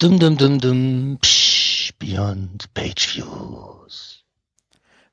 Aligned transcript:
Dum 0.00 0.18
dum 0.18 0.38
dum 0.38 0.58
dum. 0.58 1.18
Psch, 1.20 1.92
Beyond 1.98 2.72
Page 2.72 3.16
Views. 3.16 4.24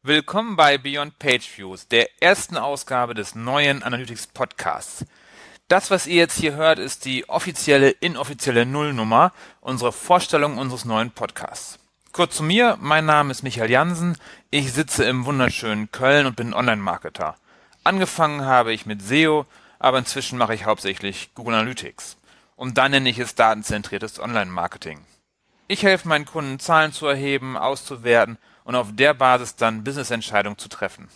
Willkommen 0.02 0.56
bei 0.56 0.78
Beyond 0.78 1.20
Page 1.20 1.58
Views, 1.58 1.90
der 1.90 2.08
ersten 2.24 2.56
Ausgabe 2.56 3.14
des 3.14 3.36
neuen 3.36 3.84
Analytics 3.84 4.28
Podcasts. 4.28 5.04
Das, 5.68 5.92
was 5.92 6.08
ihr 6.08 6.16
jetzt 6.16 6.40
hier 6.40 6.56
hört, 6.56 6.80
ist 6.80 7.04
die 7.04 7.28
offizielle, 7.28 7.90
inoffizielle 7.90 8.66
Nullnummer, 8.66 9.34
unsere 9.60 9.92
Vorstellung 9.92 10.58
unseres 10.58 10.86
neuen 10.86 11.12
Podcasts. 11.12 11.80
Kurz 12.14 12.38
zu 12.38 12.44
mir, 12.44 12.78
mein 12.80 13.06
Name 13.06 13.32
ist 13.32 13.44
Michael 13.44 13.70
Jansen, 13.70 14.18
ich 14.52 14.72
sitze 14.72 15.04
im 15.04 15.26
wunderschönen 15.26 15.92
Köln 15.92 16.26
und 16.26 16.38
bin 16.38 16.54
Online-Marketer. 16.54 17.36
Angefangen 17.84 18.46
habe 18.46 18.72
ich 18.72 18.86
mit 18.86 19.02
SEO, 19.02 19.48
aber 19.80 19.98
inzwischen 19.98 20.38
mache 20.38 20.56
ich 20.56 20.64
hauptsächlich 20.64 21.32
Google 21.36 21.56
Analytics. 21.56 22.16
Und 22.58 22.78
dann 22.78 22.92
nenne 22.92 23.10
ich 23.10 23.20
es 23.20 23.36
datenzentriertes 23.36 24.20
Online-Marketing. 24.20 25.00
Ich 25.70 25.84
helfe 25.84 26.10
meinen 26.10 26.26
Kunden, 26.26 26.60
Zahlen 26.60 26.92
zu 26.92 27.08
erheben, 27.08 27.56
auszuwerten 27.56 28.38
und 28.66 28.76
auf 28.76 28.88
der 28.92 29.14
Basis 29.14 29.56
dann 29.56 29.86
Business-Entscheidungen 29.86 30.58
zu 30.58 30.68
treffen. 30.68 31.08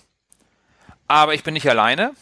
Aber 1.10 1.34
ich 1.34 1.44
bin 1.44 1.56
nicht 1.56 1.70
alleine 1.70 2.14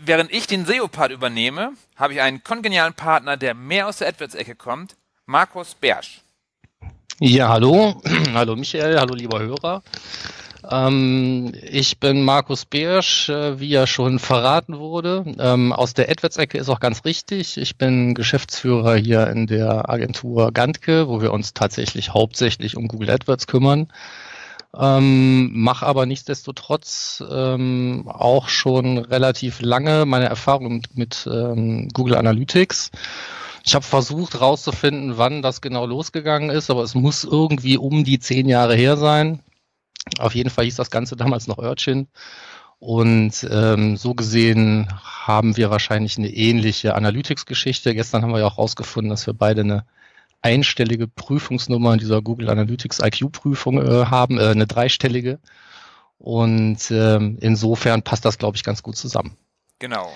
während 0.00 0.32
ich 0.32 0.46
den 0.46 0.66
SEO-Part 0.66 1.12
übernehme, 1.12 1.72
habe 1.96 2.14
ich 2.14 2.20
einen 2.20 2.42
kongenialen 2.42 2.94
Partner, 2.94 3.36
der 3.36 3.54
mehr 3.54 3.88
aus 3.88 3.98
der 3.98 4.08
AdWords-Ecke 4.08 4.54
kommt, 4.54 4.96
Markus 5.26 5.74
Bersch. 5.74 6.20
Ja, 7.18 7.48
hallo. 7.48 8.02
hallo 8.34 8.56
Michael, 8.56 8.98
hallo 8.98 9.14
lieber 9.14 9.40
Hörer. 9.40 9.82
Ähm, 10.68 11.52
ich 11.62 12.00
bin 12.00 12.22
Markus 12.22 12.64
Bersch, 12.64 13.28
äh, 13.28 13.60
wie 13.60 13.68
ja 13.68 13.86
schon 13.86 14.18
verraten 14.18 14.78
wurde. 14.78 15.24
Ähm, 15.38 15.72
aus 15.72 15.94
der 15.94 16.08
AdWords-Ecke 16.10 16.58
ist 16.58 16.68
auch 16.68 16.80
ganz 16.80 17.04
richtig. 17.04 17.56
Ich 17.56 17.76
bin 17.76 18.14
Geschäftsführer 18.14 18.96
hier 18.96 19.28
in 19.28 19.46
der 19.46 19.88
Agentur 19.90 20.52
Gantke, 20.52 21.08
wo 21.08 21.20
wir 21.20 21.32
uns 21.32 21.54
tatsächlich 21.54 22.14
hauptsächlich 22.14 22.76
um 22.76 22.88
Google 22.88 23.10
AdWords 23.10 23.46
kümmern 23.46 23.88
ähm, 24.78 25.52
mache 25.54 25.86
aber 25.86 26.06
nichtsdestotrotz 26.06 27.22
ähm, 27.30 28.04
auch 28.08 28.48
schon 28.48 28.98
relativ 28.98 29.60
lange 29.60 30.04
meine 30.04 30.26
Erfahrung 30.26 30.74
mit, 30.74 30.96
mit 30.96 31.28
ähm, 31.30 31.88
Google 31.92 32.16
Analytics. 32.16 32.90
Ich 33.64 33.74
habe 33.74 33.84
versucht 33.84 34.34
herauszufinden, 34.34 35.18
wann 35.18 35.42
das 35.42 35.60
genau 35.60 35.86
losgegangen 35.86 36.50
ist, 36.50 36.70
aber 36.70 36.82
es 36.82 36.94
muss 36.94 37.24
irgendwie 37.24 37.78
um 37.78 38.04
die 38.04 38.18
zehn 38.18 38.48
Jahre 38.48 38.76
her 38.76 38.96
sein. 38.96 39.40
Auf 40.18 40.34
jeden 40.34 40.50
Fall 40.50 40.64
hieß 40.64 40.76
das 40.76 40.90
Ganze 40.90 41.16
damals 41.16 41.46
noch 41.46 41.58
Urchin. 41.58 42.08
Und 42.78 43.46
ähm, 43.50 43.96
so 43.96 44.14
gesehen 44.14 44.88
haben 45.02 45.56
wir 45.56 45.70
wahrscheinlich 45.70 46.18
eine 46.18 46.28
ähnliche 46.28 46.94
Analytics-Geschichte. 46.94 47.94
Gestern 47.94 48.22
haben 48.22 48.32
wir 48.32 48.40
ja 48.40 48.46
auch 48.46 48.58
herausgefunden, 48.58 49.10
dass 49.10 49.26
wir 49.26 49.34
beide 49.34 49.62
eine 49.62 49.86
einstellige 50.42 51.08
Prüfungsnummer 51.08 51.94
in 51.94 51.98
dieser 51.98 52.22
Google 52.22 52.50
Analytics 52.50 53.00
IQ-Prüfung 53.00 53.82
äh, 53.82 54.06
haben, 54.06 54.38
äh, 54.38 54.48
eine 54.48 54.66
dreistellige. 54.66 55.40
Und 56.18 56.90
ähm, 56.90 57.38
insofern 57.40 58.02
passt 58.02 58.24
das, 58.24 58.38
glaube 58.38 58.56
ich, 58.56 58.64
ganz 58.64 58.82
gut 58.82 58.96
zusammen. 58.96 59.36
Genau. 59.78 60.12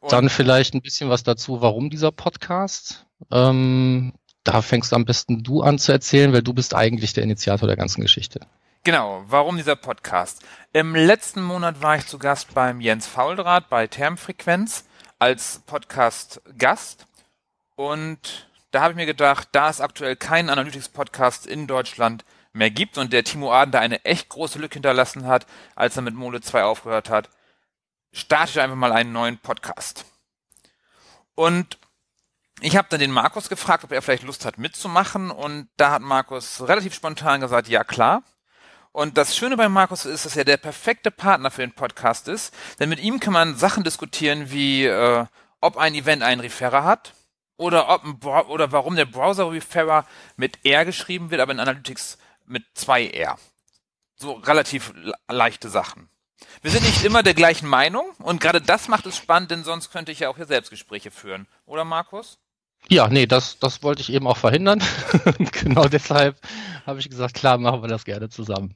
Und 0.00 0.12
Dann 0.12 0.28
vielleicht 0.28 0.74
ein 0.74 0.82
bisschen 0.82 1.10
was 1.10 1.22
dazu, 1.22 1.60
warum 1.60 1.90
dieser 1.90 2.12
Podcast. 2.12 3.06
Ähm, 3.32 4.12
da 4.44 4.62
fängst 4.62 4.92
am 4.92 5.04
besten 5.04 5.42
du 5.42 5.62
an 5.62 5.78
zu 5.78 5.90
erzählen, 5.90 6.32
weil 6.32 6.42
du 6.42 6.54
bist 6.54 6.74
eigentlich 6.74 7.12
der 7.12 7.24
Initiator 7.24 7.66
der 7.66 7.76
ganzen 7.76 8.00
Geschichte. 8.00 8.40
Genau, 8.86 9.24
warum 9.26 9.56
dieser 9.56 9.74
Podcast? 9.74 10.44
Im 10.72 10.94
letzten 10.94 11.42
Monat 11.42 11.82
war 11.82 11.96
ich 11.96 12.06
zu 12.06 12.20
Gast 12.20 12.54
beim 12.54 12.80
Jens 12.80 13.04
Fauldraht 13.08 13.68
bei 13.68 13.88
Termfrequenz 13.88 14.84
als 15.18 15.58
Podcast-Gast 15.66 17.08
und 17.74 18.48
da 18.70 18.82
habe 18.82 18.92
ich 18.92 18.96
mir 18.96 19.06
gedacht, 19.06 19.48
da 19.50 19.68
es 19.68 19.80
aktuell 19.80 20.14
keinen 20.14 20.50
Analytics-Podcast 20.50 21.48
in 21.48 21.66
Deutschland 21.66 22.24
mehr 22.52 22.70
gibt 22.70 22.96
und 22.96 23.12
der 23.12 23.24
Timo 23.24 23.52
Aden 23.52 23.72
da 23.72 23.80
eine 23.80 24.04
echt 24.04 24.28
große 24.28 24.60
Lücke 24.60 24.74
hinterlassen 24.74 25.26
hat, 25.26 25.48
als 25.74 25.96
er 25.96 26.02
mit 26.02 26.14
Mole 26.14 26.40
2 26.40 26.62
aufgehört 26.62 27.10
hat, 27.10 27.28
starte 28.12 28.52
ich 28.52 28.60
einfach 28.60 28.76
mal 28.76 28.92
einen 28.92 29.10
neuen 29.10 29.38
Podcast. 29.38 30.04
Und 31.34 31.76
ich 32.60 32.76
habe 32.76 32.86
dann 32.88 33.00
den 33.00 33.10
Markus 33.10 33.48
gefragt, 33.48 33.82
ob 33.82 33.90
er 33.90 34.00
vielleicht 34.00 34.22
Lust 34.22 34.44
hat 34.44 34.58
mitzumachen 34.58 35.32
und 35.32 35.68
da 35.76 35.90
hat 35.90 36.02
Markus 36.02 36.60
relativ 36.68 36.94
spontan 36.94 37.40
gesagt, 37.40 37.66
ja 37.66 37.82
klar. 37.82 38.22
Und 38.96 39.18
das 39.18 39.36
Schöne 39.36 39.58
bei 39.58 39.68
Markus 39.68 40.06
ist, 40.06 40.24
dass 40.24 40.38
er 40.38 40.46
der 40.46 40.56
perfekte 40.56 41.10
Partner 41.10 41.50
für 41.50 41.60
den 41.60 41.74
Podcast 41.74 42.28
ist, 42.28 42.54
denn 42.80 42.88
mit 42.88 42.98
ihm 42.98 43.20
kann 43.20 43.34
man 43.34 43.54
Sachen 43.54 43.84
diskutieren 43.84 44.50
wie, 44.50 44.86
äh, 44.86 45.26
ob 45.60 45.76
ein 45.76 45.94
Event 45.94 46.22
einen 46.22 46.40
Referrer 46.40 46.82
hat, 46.82 47.12
oder 47.58 47.90
ob 47.90 48.04
ein 48.04 48.46
oder 48.46 48.72
warum 48.72 48.96
der 48.96 49.04
Browser 49.04 49.52
Referrer 49.52 50.06
mit 50.38 50.64
R 50.64 50.86
geschrieben 50.86 51.30
wird, 51.30 51.42
aber 51.42 51.52
in 51.52 51.60
Analytics 51.60 52.16
mit 52.46 52.64
zwei 52.72 53.06
R. 53.06 53.38
So 54.16 54.32
relativ 54.32 54.94
leichte 55.28 55.68
Sachen. 55.68 56.08
Wir 56.62 56.70
sind 56.70 56.84
nicht 56.84 57.04
immer 57.04 57.22
der 57.22 57.34
gleichen 57.34 57.68
Meinung 57.68 58.12
und 58.20 58.40
gerade 58.40 58.62
das 58.62 58.88
macht 58.88 59.04
es 59.04 59.18
spannend, 59.18 59.50
denn 59.50 59.62
sonst 59.62 59.90
könnte 59.90 60.10
ich 60.10 60.20
ja 60.20 60.30
auch 60.30 60.36
hier 60.36 60.46
Selbstgespräche 60.46 61.10
führen. 61.10 61.46
Oder 61.66 61.84
Markus? 61.84 62.38
Ja, 62.88 63.08
nee, 63.08 63.26
das, 63.26 63.58
das 63.58 63.82
wollte 63.82 64.02
ich 64.02 64.12
eben 64.12 64.26
auch 64.26 64.36
verhindern. 64.36 64.80
genau 65.62 65.86
deshalb 65.86 66.36
habe 66.86 67.00
ich 67.00 67.10
gesagt, 67.10 67.34
klar, 67.34 67.58
machen 67.58 67.82
wir 67.82 67.88
das 67.88 68.04
gerne 68.04 68.28
zusammen. 68.28 68.74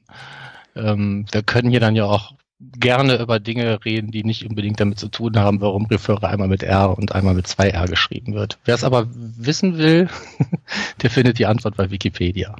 Ähm, 0.75 1.25
wir 1.31 1.43
können 1.43 1.69
hier 1.69 1.79
dann 1.79 1.95
ja 1.95 2.05
auch 2.05 2.33
gerne 2.59 3.19
über 3.19 3.39
Dinge 3.39 3.83
reden, 3.83 4.11
die 4.11 4.23
nicht 4.23 4.47
unbedingt 4.47 4.79
damit 4.79 4.99
zu 4.99 5.07
tun 5.07 5.37
haben, 5.37 5.61
warum 5.61 5.85
Referrer 5.85 6.29
einmal 6.29 6.47
mit 6.47 6.61
R 6.61 6.97
und 6.97 7.13
einmal 7.13 7.33
mit 7.33 7.47
zwei 7.47 7.69
R 7.69 7.87
geschrieben 7.87 8.33
wird. 8.33 8.59
Wer 8.65 8.75
es 8.75 8.83
aber 8.83 9.07
wissen 9.11 9.77
will, 9.77 10.09
der 11.01 11.09
findet 11.09 11.39
die 11.39 11.45
Antwort 11.45 11.77
bei 11.77 11.89
Wikipedia. 11.89 12.55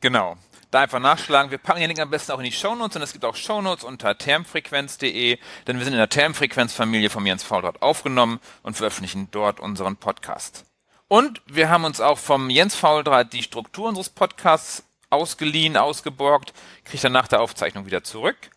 Genau. 0.00 0.36
Da 0.74 0.80
einfach 0.80 0.98
nachschlagen. 0.98 1.52
Wir 1.52 1.58
packen 1.58 1.78
den 1.78 1.86
Link 1.86 2.00
am 2.00 2.10
besten 2.10 2.32
auch 2.32 2.40
in 2.40 2.46
die 2.46 2.50
Shownotes 2.50 2.96
und 2.96 3.02
es 3.02 3.12
gibt 3.12 3.24
auch 3.24 3.36
Shownotes 3.36 3.84
unter 3.84 4.18
termfrequenz.de, 4.18 5.38
denn 5.68 5.78
wir 5.78 5.84
sind 5.84 5.94
in 5.94 6.00
der 6.00 6.08
Termfrequenz-Familie 6.08 7.10
von 7.10 7.24
Jens 7.24 7.44
Faulrad 7.44 7.80
aufgenommen 7.80 8.40
und 8.64 8.76
veröffentlichen 8.76 9.28
dort 9.30 9.60
unseren 9.60 9.96
Podcast. 9.96 10.64
Und 11.06 11.42
wir 11.46 11.68
haben 11.68 11.84
uns 11.84 12.00
auch 12.00 12.18
vom 12.18 12.50
Jens 12.50 12.74
Fauldraht 12.74 13.32
die 13.34 13.44
Struktur 13.44 13.86
unseres 13.86 14.08
Podcasts 14.08 14.82
ausgeliehen, 15.10 15.76
ausgeborgt, 15.76 16.52
kriegt 16.84 17.04
dann 17.04 17.12
nach 17.12 17.28
der 17.28 17.40
Aufzeichnung 17.40 17.86
wieder 17.86 18.02
zurück. 18.02 18.50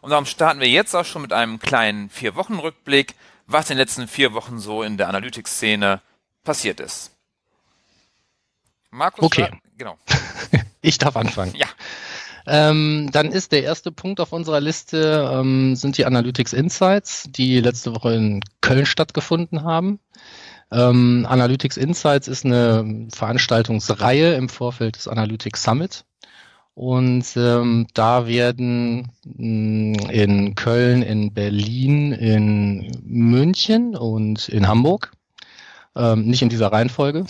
Und 0.00 0.10
darum 0.10 0.26
starten 0.26 0.60
wir 0.60 0.68
jetzt 0.68 0.94
auch 0.94 1.04
schon 1.04 1.22
mit 1.22 1.32
einem 1.32 1.58
kleinen 1.58 2.08
Vier-Wochen-Rückblick, 2.08 3.16
was 3.48 3.68
in 3.68 3.74
den 3.74 3.78
letzten 3.78 4.06
vier 4.06 4.32
Wochen 4.32 4.60
so 4.60 4.84
in 4.84 4.96
der 4.96 5.08
Analytics-Szene 5.08 6.02
passiert 6.44 6.78
ist. 6.78 7.10
Markus, 8.92 9.24
okay. 9.24 9.50
genau. 9.76 9.98
ich 10.84 10.98
darf 10.98 11.16
anfangen. 11.16 11.54
Ja. 11.56 11.63
Ähm, 12.46 13.08
dann 13.12 13.32
ist 13.32 13.52
der 13.52 13.62
erste 13.64 13.90
Punkt 13.90 14.20
auf 14.20 14.32
unserer 14.32 14.60
Liste 14.60 15.30
ähm, 15.32 15.76
sind 15.76 15.96
die 15.96 16.04
Analytics 16.04 16.52
Insights, 16.52 17.28
die 17.30 17.60
letzte 17.60 17.94
Woche 17.94 18.14
in 18.14 18.40
Köln 18.60 18.86
stattgefunden 18.86 19.62
haben. 19.62 19.98
Ähm, 20.70 21.26
Analytics 21.28 21.76
Insights 21.76 22.28
ist 22.28 22.44
eine 22.44 23.08
Veranstaltungsreihe 23.12 24.34
im 24.34 24.48
Vorfeld 24.48 24.96
des 24.96 25.08
Analytics 25.08 25.62
Summit. 25.62 26.04
Und 26.74 27.24
ähm, 27.36 27.86
da 27.94 28.26
werden 28.26 29.12
mh, 29.24 29.98
hm, 29.98 30.10
in 30.10 30.54
Köln, 30.56 31.02
in 31.02 31.32
Berlin, 31.32 32.12
in 32.12 32.90
München 33.04 33.94
und 33.96 34.48
in 34.48 34.66
Hamburg, 34.66 35.12
ähm, 35.94 36.26
nicht 36.26 36.42
in 36.42 36.48
dieser 36.48 36.72
Reihenfolge, 36.72 37.26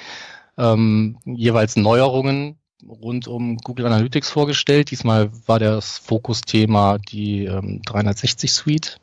ähm, 0.58 1.18
jeweils 1.24 1.74
Neuerungen 1.74 2.56
rund 2.88 3.28
um 3.28 3.56
Google 3.58 3.86
Analytics 3.86 4.30
vorgestellt. 4.30 4.90
Diesmal 4.90 5.30
war 5.46 5.58
das 5.58 5.98
Fokusthema 5.98 6.98
die 6.98 7.44
ähm, 7.44 7.82
360 7.84 8.52
Suite. 8.52 9.00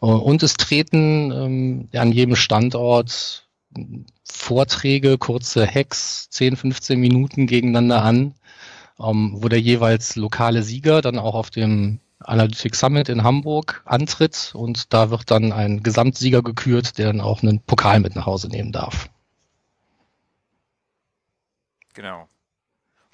Äh, 0.00 0.06
und 0.06 0.42
es 0.42 0.54
treten 0.54 1.30
ähm, 1.32 1.88
an 1.94 2.12
jedem 2.12 2.36
Standort 2.36 3.48
Vorträge, 4.24 5.18
kurze 5.18 5.66
Hacks, 5.66 6.28
10, 6.30 6.56
15 6.56 6.98
Minuten 7.00 7.46
gegeneinander 7.46 8.02
an 8.02 8.34
ähm, 8.98 9.34
wo 9.36 9.48
der 9.48 9.60
jeweils 9.60 10.16
lokale 10.16 10.62
Sieger 10.62 11.02
dann 11.02 11.18
auch 11.18 11.34
auf 11.34 11.50
dem 11.50 12.00
Analytics 12.20 12.78
Summit 12.78 13.08
in 13.08 13.22
Hamburg 13.22 13.82
antritt 13.84 14.52
und 14.54 14.92
da 14.92 15.10
wird 15.10 15.30
dann 15.30 15.52
ein 15.52 15.82
Gesamtsieger 15.82 16.42
gekürt, 16.42 16.98
der 16.98 17.08
dann 17.08 17.20
auch 17.20 17.42
einen 17.42 17.60
Pokal 17.60 18.00
mit 18.00 18.16
nach 18.16 18.26
Hause 18.26 18.48
nehmen 18.48 18.72
darf. 18.72 19.10
Genau. 21.92 22.28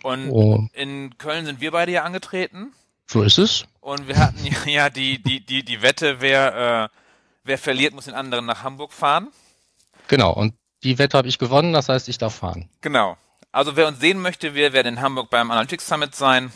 Und 0.02 0.30
oh. 0.30 0.68
in 0.72 1.16
Köln 1.18 1.46
sind 1.46 1.60
wir 1.60 1.70
beide 1.70 1.92
ja 1.92 2.04
angetreten. 2.04 2.72
So 3.06 3.22
ist 3.22 3.38
es. 3.38 3.64
Und 3.80 4.08
wir 4.08 4.18
hatten 4.18 4.46
ja 4.68 4.88
die, 4.90 5.22
die, 5.22 5.44
die, 5.44 5.64
die 5.64 5.82
Wette, 5.82 6.20
wer, 6.20 6.90
äh, 6.92 6.96
wer 7.44 7.58
verliert, 7.58 7.94
muss 7.94 8.04
den 8.04 8.14
anderen 8.14 8.46
nach 8.46 8.62
Hamburg 8.62 8.92
fahren. 8.92 9.28
Genau, 10.08 10.32
und 10.32 10.54
die 10.82 10.98
Wette 10.98 11.18
habe 11.18 11.28
ich 11.28 11.38
gewonnen, 11.38 11.72
das 11.72 11.88
heißt, 11.88 12.08
ich 12.08 12.18
darf 12.18 12.36
fahren. 12.36 12.68
Genau. 12.80 13.16
Also 13.52 13.76
wer 13.76 13.88
uns 13.88 14.00
sehen 14.00 14.22
möchte, 14.22 14.54
wir 14.54 14.72
werden 14.72 14.94
in 14.94 15.00
Hamburg 15.00 15.28
beim 15.28 15.50
Analytics 15.50 15.88
Summit 15.88 16.14
sein 16.14 16.52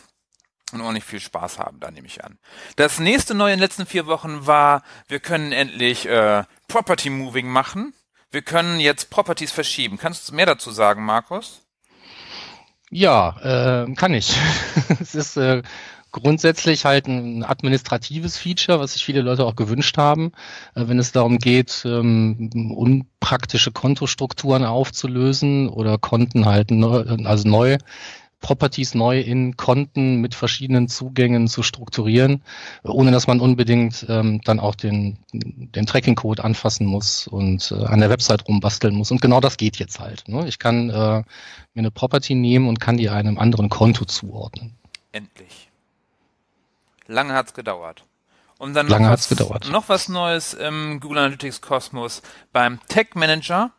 und 0.73 0.81
ordentlich 0.81 1.05
viel 1.05 1.20
Spaß 1.20 1.58
haben, 1.58 1.81
da 1.81 1.90
nehme 1.90 2.06
ich 2.06 2.25
an. 2.25 2.38
Das 2.76 3.00
nächste 3.00 3.35
neue 3.35 3.52
in 3.52 3.58
den 3.58 3.64
letzten 3.64 3.87
vier 3.87 4.06
Wochen 4.06 4.47
war, 4.47 4.82
wir 5.08 5.20
können 5.20 5.52
endlich 5.52 6.06
äh, 6.06 6.44
Property 6.69 7.11
Moving 7.11 7.49
machen. 7.49 7.94
wir 8.31 8.43
können 8.43 8.81
jetzt 8.81 9.11
Properties 9.11 9.52
verschieben. 9.52 9.97
Kannst 9.97 10.29
du 10.29 10.35
mehr 10.35 10.47
dazu 10.47 10.70
sagen, 10.70 11.05
Markus? 11.05 11.63
Ja, 12.91 13.85
äh, 13.85 13.95
kann 13.95 14.15
ich. 14.15 14.35
es 15.01 15.15
ist 15.15 15.37
äh, 15.37 15.63
grundsätzlich 16.13 16.85
halt 16.85 17.09
ein 17.09 17.43
administratives 17.43 18.39
Feature, 18.39 18.79
was 18.79 18.93
sich 18.93 19.05
viele 19.05 19.21
Leute 19.21 19.45
auch 19.45 19.57
gewünscht 19.57 19.99
haben, 19.99 20.33
äh, 20.75 20.87
wenn 20.87 20.99
es 20.99 21.13
darum 21.13 21.39
geht, 21.39 21.83
ähm, 21.85 22.51
unpraktische 22.75 23.73
Kontostrukturen 23.73 24.65
aufzulösen 24.65 25.69
oder 25.69 25.99
Konten 25.99 26.47
halt 26.47 26.71
neu, 26.71 27.05
also 27.25 27.49
neu 27.49 27.79
Properties 28.44 28.94
neu 28.94 29.20
in 29.20 29.56
Konten 29.56 30.20
mit 30.20 30.35
verschiedenen 30.35 30.87
Zugängen 30.87 31.49
zu 31.49 31.62
strukturieren, 31.62 32.43
ohne 32.82 33.11
dass 33.11 33.26
man 33.26 33.41
unbedingt 33.41 34.05
ähm, 34.11 34.43
dann 34.44 34.61
auch 34.61 34.75
den, 34.75 35.17
den 35.32 35.87
Tracking-Code 35.87 36.44
anfassen 36.44 36.87
muss 36.87 37.26
und 37.26 37.73
äh, 37.73 37.87
an 37.87 38.00
der 38.00 38.11
Website 38.11 38.46
rumbasteln 38.46 38.94
muss. 38.94 39.11
Und 39.11 39.23
genau 39.23 39.41
das 39.41 39.56
geht 39.56 39.79
jetzt 39.79 39.99
halt. 39.99 40.29
Ne? 40.29 40.46
Ich 40.46 40.58
kann 40.58 40.91
äh, 40.91 40.93
mir 40.93 41.25
eine 41.75 41.91
Property 41.91 42.35
nehmen 42.35 42.69
und 42.69 42.81
kann 42.81 42.99
die 42.99 43.08
einem 43.08 43.38
anderen 43.38 43.70
Konto 43.70 44.05
zuordnen. 44.05 44.75
Endlich. 45.12 45.70
Lange 47.06 47.32
hat's 47.32 47.55
gedauert. 47.55 48.05
Und 48.58 48.75
dann 48.75 48.88
noch, 48.88 48.99
Lange 48.99 49.08
was, 49.08 49.26
gedauert. 49.26 49.70
noch 49.70 49.88
was 49.88 50.11
Neues 50.11 50.52
im 50.52 51.00
Google 51.00 51.17
Analytics 51.17 51.62
Kosmos 51.62 52.20
beim 52.52 52.79
Tag 52.88 53.17
Manager 53.17 53.73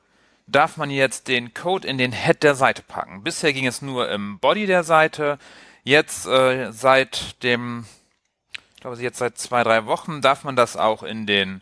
darf 0.48 0.78
man 0.78 0.90
jetzt 0.90 1.28
den 1.28 1.54
Code 1.54 1.88
in 1.88 1.98
den 1.98 2.12
Head 2.12 2.44
der 2.44 2.56
Seite 2.56 2.84
packen. 2.84 3.24
Bisher 3.24 3.54
ging 3.54 3.66
es 3.66 3.82
nur 3.82 4.10
im 4.10 4.40
Body 4.40 4.66
der 4.66 4.84
Seite. 4.84 5.38
Jetzt 5.84 6.26
äh, 6.28 6.72
seit 6.72 7.42
dem, 7.44 7.86
ich 8.76 8.82
glaube 8.82 8.98
jetzt 8.98 9.18
seit 9.18 9.38
zwei, 9.38 9.64
drei 9.64 9.86
Wochen 9.86 10.22
darf 10.22 10.44
man 10.44 10.56
das 10.56 10.78
auch 10.78 11.04
in 11.04 11.26
den, 11.26 11.62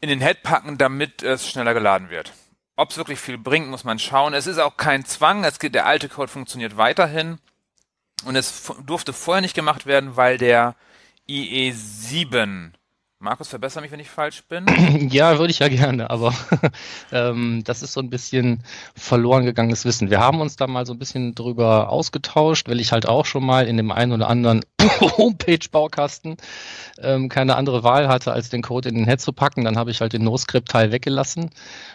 in 0.00 0.08
den 0.08 0.20
Head 0.20 0.42
packen, 0.42 0.78
damit 0.78 1.22
es 1.22 1.48
schneller 1.48 1.74
geladen 1.74 2.10
wird. 2.10 2.32
Ob 2.76 2.90
es 2.90 2.96
wirklich 2.96 3.20
viel 3.20 3.36
bringt, 3.36 3.68
muss 3.68 3.84
man 3.84 3.98
schauen. 3.98 4.32
Es 4.32 4.46
ist 4.46 4.58
auch 4.58 4.78
kein 4.78 5.04
Zwang. 5.04 5.44
Es 5.44 5.58
geht, 5.58 5.74
der 5.74 5.86
alte 5.86 6.08
Code 6.08 6.32
funktioniert 6.32 6.78
weiterhin. 6.78 7.38
Und 8.24 8.36
es 8.36 8.72
durfte 8.86 9.12
vorher 9.12 9.42
nicht 9.42 9.54
gemacht 9.54 9.86
werden, 9.86 10.16
weil 10.16 10.38
der 10.38 10.74
IE7 11.28 12.72
Markus, 13.22 13.48
verbessere 13.48 13.82
mich, 13.82 13.92
wenn 13.92 14.00
ich 14.00 14.08
falsch 14.08 14.44
bin. 14.44 14.64
Ja, 15.10 15.38
würde 15.38 15.50
ich 15.50 15.58
ja 15.58 15.68
gerne, 15.68 16.08
aber 16.08 16.32
ähm, 17.12 17.62
das 17.64 17.82
ist 17.82 17.92
so 17.92 18.00
ein 18.00 18.08
bisschen 18.08 18.62
verloren 18.94 19.44
gegangenes 19.44 19.84
Wissen. 19.84 20.08
Wir 20.08 20.20
haben 20.20 20.40
uns 20.40 20.56
da 20.56 20.66
mal 20.66 20.86
so 20.86 20.94
ein 20.94 20.98
bisschen 20.98 21.34
drüber 21.34 21.90
ausgetauscht, 21.90 22.66
weil 22.70 22.80
ich 22.80 22.92
halt 22.92 23.06
auch 23.06 23.26
schon 23.26 23.44
mal 23.44 23.66
in 23.66 23.76
dem 23.76 23.90
einen 23.90 24.12
oder 24.12 24.30
anderen 24.30 24.62
Homepage-Baukasten 25.00 26.36
ähm, 26.98 27.28
keine 27.28 27.56
andere 27.56 27.82
Wahl 27.82 28.08
hatte, 28.08 28.32
als 28.32 28.50
den 28.50 28.62
Code 28.62 28.88
in 28.88 28.94
den 28.94 29.06
Head 29.06 29.20
zu 29.20 29.32
packen. 29.32 29.64
Dann 29.64 29.76
habe 29.76 29.90
ich 29.90 30.00
halt 30.00 30.12
den 30.12 30.24
NoScript-Teil 30.24 30.92
weggelassen. 30.92 31.50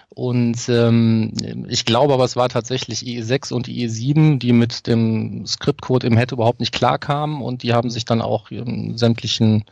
Und 0.09 0.69
ähm, 0.69 1.33
ich 1.67 1.85
glaube 1.85 2.13
aber, 2.13 2.23
es 2.23 2.35
war 2.35 2.47
tatsächlich 2.47 3.01
IE6 3.01 3.53
und 3.53 3.67
IE7, 3.67 4.39
die 4.39 4.53
mit 4.53 4.87
dem 4.87 5.45
Script-Code 5.45 6.07
im 6.07 6.17
Head 6.17 6.31
überhaupt 6.31 6.61
nicht 6.61 6.73
klarkamen 6.73 7.41
und 7.41 7.63
die 7.63 7.73
haben 7.73 7.89
sich 7.89 8.05
dann 8.05 8.21
auch 8.21 8.49
in 8.49 8.97
sämtlichen 8.97 9.65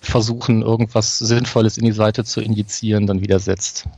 Versuchen, 0.00 0.62
irgendwas 0.62 1.18
Sinnvolles 1.18 1.78
in 1.78 1.84
die 1.84 1.92
Seite 1.92 2.24
zu 2.24 2.40
injizieren, 2.40 3.08
dann 3.08 3.22
widersetzt. 3.22 3.88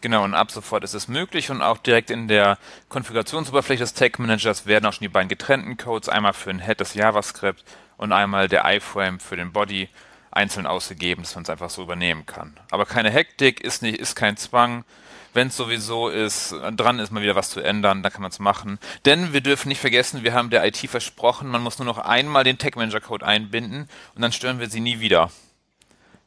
Genau, 0.00 0.24
und 0.24 0.34
ab 0.34 0.50
sofort 0.50 0.84
ist 0.84 0.94
es 0.94 1.08
möglich 1.08 1.50
und 1.50 1.62
auch 1.62 1.78
direkt 1.78 2.10
in 2.10 2.28
der 2.28 2.58
Konfigurationsoberfläche 2.88 3.82
des 3.82 3.94
Tag 3.94 4.18
Managers 4.18 4.64
werden 4.64 4.86
auch 4.86 4.92
schon 4.92 5.04
die 5.04 5.08
beiden 5.08 5.28
getrennten 5.28 5.76
Codes, 5.76 6.08
einmal 6.08 6.32
für 6.32 6.50
den 6.50 6.60
Head 6.60 6.80
das 6.80 6.94
JavaScript 6.94 7.64
und 7.96 8.12
einmal 8.12 8.48
der 8.48 8.64
iframe 8.64 9.20
für 9.20 9.36
den 9.36 9.52
Body 9.52 9.88
einzeln 10.30 10.66
ausgegeben, 10.66 11.22
dass 11.22 11.34
man 11.34 11.44
es 11.44 11.50
einfach 11.50 11.70
so 11.70 11.82
übernehmen 11.82 12.26
kann. 12.26 12.54
Aber 12.70 12.84
keine 12.84 13.10
Hektik, 13.10 13.60
ist 13.60 13.82
nicht, 13.82 13.98
ist 13.98 14.14
kein 14.14 14.36
Zwang. 14.36 14.84
Wenn 15.32 15.48
es 15.48 15.56
sowieso 15.56 16.08
ist, 16.08 16.54
dran 16.76 16.98
ist 16.98 17.10
mal 17.10 17.22
wieder 17.22 17.36
was 17.36 17.50
zu 17.50 17.60
ändern, 17.60 18.02
dann 18.02 18.12
kann 18.12 18.22
man 18.22 18.30
es 18.30 18.38
machen. 18.38 18.78
Denn 19.04 19.32
wir 19.32 19.42
dürfen 19.42 19.68
nicht 19.68 19.80
vergessen, 19.80 20.24
wir 20.24 20.32
haben 20.32 20.50
der 20.50 20.64
IT 20.64 20.78
versprochen, 20.78 21.48
man 21.48 21.62
muss 21.62 21.78
nur 21.78 21.86
noch 21.86 21.98
einmal 21.98 22.44
den 22.44 22.58
Tag 22.58 22.76
Manager 22.76 23.00
Code 23.00 23.26
einbinden 23.26 23.88
und 24.14 24.22
dann 24.22 24.32
stören 24.32 24.60
wir 24.60 24.70
sie 24.70 24.80
nie 24.80 25.00
wieder. 25.00 25.30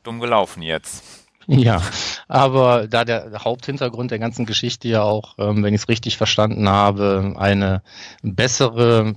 Dumm 0.04 0.20
gelaufen 0.20 0.62
jetzt. 0.62 1.29
Ja, 1.52 1.82
aber 2.28 2.88
da 2.88 3.06
der 3.06 3.44
Haupthintergrund 3.44 4.12
der 4.12 4.20
ganzen 4.20 4.46
Geschichte 4.46 4.88
ja 4.88 5.02
auch, 5.02 5.34
ähm, 5.40 5.64
wenn 5.64 5.74
ich 5.74 5.82
es 5.82 5.90
richtig 5.90 6.16
verstanden 6.16 6.70
habe, 6.70 7.34
eine 7.38 7.82
bessere, 8.22 9.16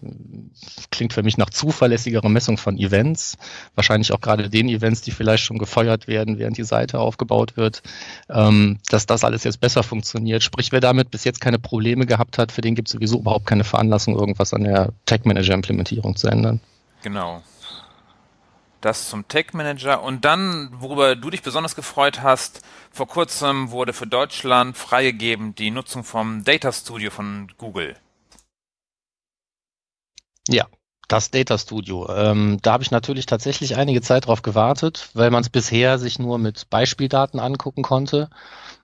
klingt 0.91 1.13
für 1.13 1.23
mich 1.23 1.37
nach 1.37 1.51
zuverlässigere 1.51 2.31
Messung 2.31 2.57
von 2.57 2.79
Events, 2.79 3.37
wahrscheinlich 3.75 4.13
auch 4.13 4.21
gerade 4.23 4.49
den 4.49 4.71
Events, 4.71 5.03
die 5.03 5.11
vielleicht 5.11 5.45
schon 5.45 5.59
gefeuert 5.59 6.09
werden, 6.09 6.39
während 6.39 6.57
die 6.57 6.65
Seite 6.65 7.01
aufgebaut 7.01 7.59
wird, 7.59 7.83
ähm, 8.31 8.79
dass 8.89 9.05
das 9.05 9.25
alles 9.25 9.45
jetzt 9.45 9.61
besser 9.61 9.83
funktioniert. 9.83 10.43
Sprich, 10.43 10.73
wer 10.73 10.81
damit 10.81 11.11
bis 11.11 11.25
jetzt 11.25 11.43
keine 11.43 11.59
Probleme 11.59 12.07
gehabt 12.07 12.39
hat, 12.39 12.51
für 12.51 12.63
den 12.63 12.75
gibt 12.75 12.89
es 12.89 12.93
sowieso 12.93 13.19
überhaupt 13.19 13.45
keine 13.45 13.65
Veranlassung, 13.65 14.19
irgendwas 14.19 14.55
an 14.55 14.65
der 14.65 14.95
Tag 15.05 15.27
Manager 15.27 15.53
Implementierung 15.53 16.17
zu 16.17 16.29
ändern. 16.29 16.61
Genau. 17.03 17.43
Das 18.83 19.09
zum 19.09 19.29
Tech 19.29 19.53
Manager. 19.53 20.03
Und 20.03 20.25
dann, 20.25 20.71
worüber 20.81 21.15
du 21.15 21.31
dich 21.31 21.43
besonders 21.43 21.77
gefreut 21.77 22.21
hast, 22.21 22.63
vor 22.91 23.07
kurzem 23.07 23.71
wurde 23.71 23.93
für 23.93 24.09
Deutschland 24.09 24.77
freigegeben 24.77 25.55
die 25.55 25.71
Nutzung 25.71 26.03
vom 26.03 26.43
Data 26.43 26.73
Studio 26.73 27.13
von 27.13 27.53
Google. 27.59 27.97
Ja, 30.49 30.67
das 31.07 31.31
Data 31.31 31.59
Studio. 31.59 32.13
Ähm, 32.13 32.59
da 32.63 32.73
habe 32.73 32.83
ich 32.83 32.91
natürlich 32.91 33.27
tatsächlich 33.27 33.77
einige 33.77 34.03
Zeit 34.03 34.27
drauf 34.27 34.43
gewartet, 34.43 35.11
weil 35.15 35.31
man 35.31 35.43
es 35.43 35.49
bisher 35.49 36.01
sich 36.01 36.19
nur 36.19 36.39
mit 36.39 36.69
Beispieldaten 36.69 37.39
angucken 37.39 37.85
konnte. 37.85 38.31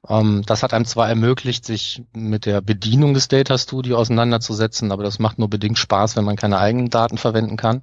Ähm, 0.08 0.44
das 0.46 0.62
hat 0.62 0.74
einem 0.74 0.84
zwar 0.84 1.08
ermöglicht, 1.08 1.64
sich 1.64 2.04
mit 2.12 2.46
der 2.46 2.60
Bedienung 2.60 3.14
des 3.14 3.26
Data 3.26 3.58
Studio 3.58 3.98
auseinanderzusetzen, 3.98 4.92
aber 4.92 5.02
das 5.02 5.18
macht 5.18 5.40
nur 5.40 5.50
bedingt 5.50 5.76
Spaß, 5.78 6.14
wenn 6.14 6.24
man 6.24 6.36
keine 6.36 6.58
eigenen 6.58 6.88
Daten 6.88 7.18
verwenden 7.18 7.56
kann. 7.56 7.82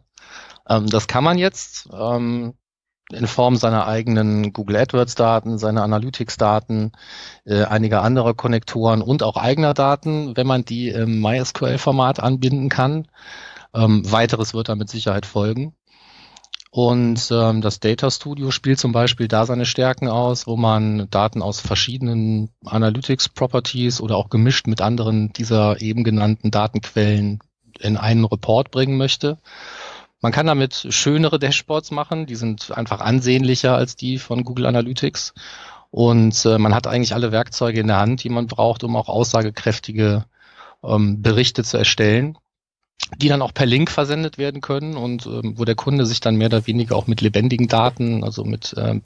Ähm, 0.67 0.87
das 0.87 1.07
kann 1.07 1.23
man 1.23 1.37
jetzt 1.37 1.89
ähm, 1.93 2.53
in 3.11 3.27
Form 3.27 3.55
seiner 3.55 3.87
eigenen 3.87 4.51
Google 4.51 4.77
AdWords-Daten, 4.77 5.57
seiner 5.57 5.83
Analytics-Daten, 5.83 6.91
äh, 7.45 7.63
einiger 7.63 8.01
anderer 8.01 8.33
Konnektoren 8.33 9.01
und 9.01 9.21
auch 9.21 9.37
eigener 9.37 9.73
Daten, 9.73 10.35
wenn 10.35 10.47
man 10.47 10.65
die 10.65 10.89
im 10.89 11.21
MySQL-Format 11.21 12.19
anbinden 12.19 12.69
kann. 12.69 13.07
Ähm, 13.73 14.09
weiteres 14.11 14.53
wird 14.53 14.69
da 14.69 14.75
mit 14.75 14.89
Sicherheit 14.89 15.25
folgen. 15.25 15.75
Und 16.71 17.29
ähm, 17.31 17.61
das 17.61 17.79
Data 17.79 18.11
Studio 18.11 18.51
spielt 18.51 18.79
zum 18.79 18.91
Beispiel 18.91 19.29
da 19.29 19.45
seine 19.45 19.65
Stärken 19.65 20.09
aus, 20.09 20.45
wo 20.45 20.57
man 20.57 21.09
Daten 21.09 21.41
aus 21.41 21.61
verschiedenen 21.61 22.49
Analytics 22.65 23.29
Properties 23.29 24.01
oder 24.01 24.17
auch 24.17 24.29
gemischt 24.29 24.67
mit 24.67 24.81
anderen 24.81 25.31
dieser 25.31 25.81
eben 25.81 26.03
genannten 26.03 26.51
Datenquellen 26.51 27.39
in 27.79 27.95
einen 27.95 28.25
Report 28.25 28.71
bringen 28.71 28.97
möchte. 28.97 29.37
Man 30.25 30.31
kann 30.31 30.47
damit 30.47 30.87
schönere 30.89 31.37
Dashboards 31.37 31.91
machen, 31.91 32.25
die 32.25 32.33
sind 32.33 32.75
einfach 32.75 32.99
ansehnlicher 32.99 33.75
als 33.75 33.95
die 33.95 34.17
von 34.17 34.43
Google 34.43 34.65
Analytics. 34.65 35.35
Und 35.91 36.43
äh, 36.47 36.57
man 36.57 36.73
hat 36.73 36.87
eigentlich 36.87 37.13
alle 37.13 37.31
Werkzeuge 37.31 37.79
in 37.79 37.85
der 37.85 37.99
Hand, 37.99 38.23
die 38.23 38.29
man 38.29 38.47
braucht, 38.47 38.83
um 38.83 38.95
auch 38.95 39.07
aussagekräftige 39.07 40.25
ähm, 40.83 41.21
Berichte 41.21 41.63
zu 41.63 41.77
erstellen, 41.77 42.39
die 43.17 43.27
dann 43.27 43.43
auch 43.43 43.53
per 43.53 43.67
Link 43.67 43.91
versendet 43.91 44.39
werden 44.39 44.61
können 44.61 44.97
und 44.97 45.27
ähm, 45.27 45.59
wo 45.59 45.63
der 45.63 45.75
Kunde 45.75 46.07
sich 46.07 46.21
dann 46.21 46.37
mehr 46.37 46.47
oder 46.47 46.65
weniger 46.65 46.95
auch 46.95 47.05
mit 47.05 47.21
lebendigen 47.21 47.67
Daten, 47.67 48.23
also 48.23 48.43
mit 48.43 48.73
ähm, 48.79 49.03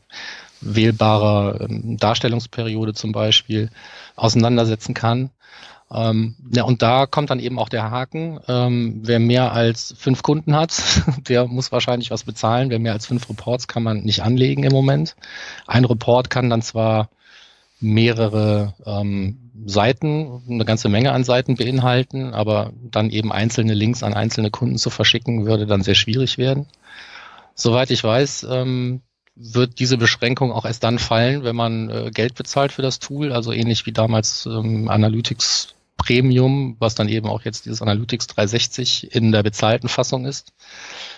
wählbarer 0.62 1.60
ähm, 1.60 1.98
Darstellungsperiode 1.98 2.94
zum 2.94 3.12
Beispiel, 3.12 3.72
auseinandersetzen 4.16 4.94
kann. 4.94 5.32
Ähm, 5.92 6.36
ja, 6.54 6.64
und 6.64 6.82
da 6.82 7.08
kommt 7.08 7.32
dann 7.32 7.40
eben 7.40 7.58
auch 7.58 7.70
der 7.70 7.90
Haken. 7.90 8.40
Ähm, 8.48 9.02
wer 9.04 9.20
mehr 9.20 9.54
als 9.54 9.96
fünf 9.98 10.22
Kunden 10.22 10.56
hat, 10.56 11.04
der 11.28 11.48
muss 11.48 11.72
wahrscheinlich 11.72 12.12
was 12.12 12.24
bezahlen. 12.24 12.70
Wer 12.70 12.80
mehr 12.80 12.94
als 12.94 13.08
fünf 13.08 13.30
Reports 13.30 13.68
kann 13.68 13.84
man 13.84 14.02
nicht 14.02 14.22
anlegen 14.22 14.64
im 14.64 14.72
Moment. 14.72 15.16
Ein 15.66 15.86
Report 15.86 16.30
kann 16.30 16.50
dann 16.50 16.62
zwar 16.62 17.10
mehrere 17.80 18.76
ähm, 18.86 19.52
Seiten, 19.66 20.44
eine 20.50 20.66
ganze 20.66 20.90
Menge 20.90 21.12
an 21.12 21.24
Seiten 21.24 21.56
beinhalten, 21.56 22.34
aber 22.34 22.72
dann 22.84 23.10
eben 23.10 23.32
einzelne 23.32 23.74
Links 23.74 24.04
an 24.04 24.14
einzelne 24.14 24.52
Kunden 24.52 24.78
zu 24.78 24.90
verschicken, 24.90 25.46
würde 25.46 25.66
dann 25.66 25.82
sehr 25.82 25.96
schwierig 25.96 26.38
werden. 26.38 26.68
Soweit 27.56 27.92
ich 27.92 28.04
weiß, 28.04 28.48
ähm, 28.50 29.02
wird 29.36 29.80
diese 29.80 29.98
Beschränkung 29.98 30.52
auch 30.52 30.66
erst 30.66 30.84
dann 30.84 31.00
fallen, 31.00 31.44
wenn 31.44 31.56
man 31.56 31.90
äh, 31.90 32.12
Geld 32.12 32.36
bezahlt 32.36 32.74
für 32.74 32.82
das 32.82 33.00
Tool, 33.00 33.32
also 33.32 33.52
ähnlich 33.52 33.86
wie 33.86 33.92
damals 33.92 34.46
ähm, 34.46 34.90
Analytics 34.90 35.76
Premium, 36.00 36.76
was 36.80 36.96
dann 36.96 37.08
eben 37.08 37.28
auch 37.28 37.44
jetzt 37.44 37.66
dieses 37.66 37.82
Analytics 37.84 38.28
360 38.28 39.14
in 39.14 39.32
der 39.32 39.44
bezahlten 39.44 39.90
Fassung 39.90 40.26
ist. 40.26 40.54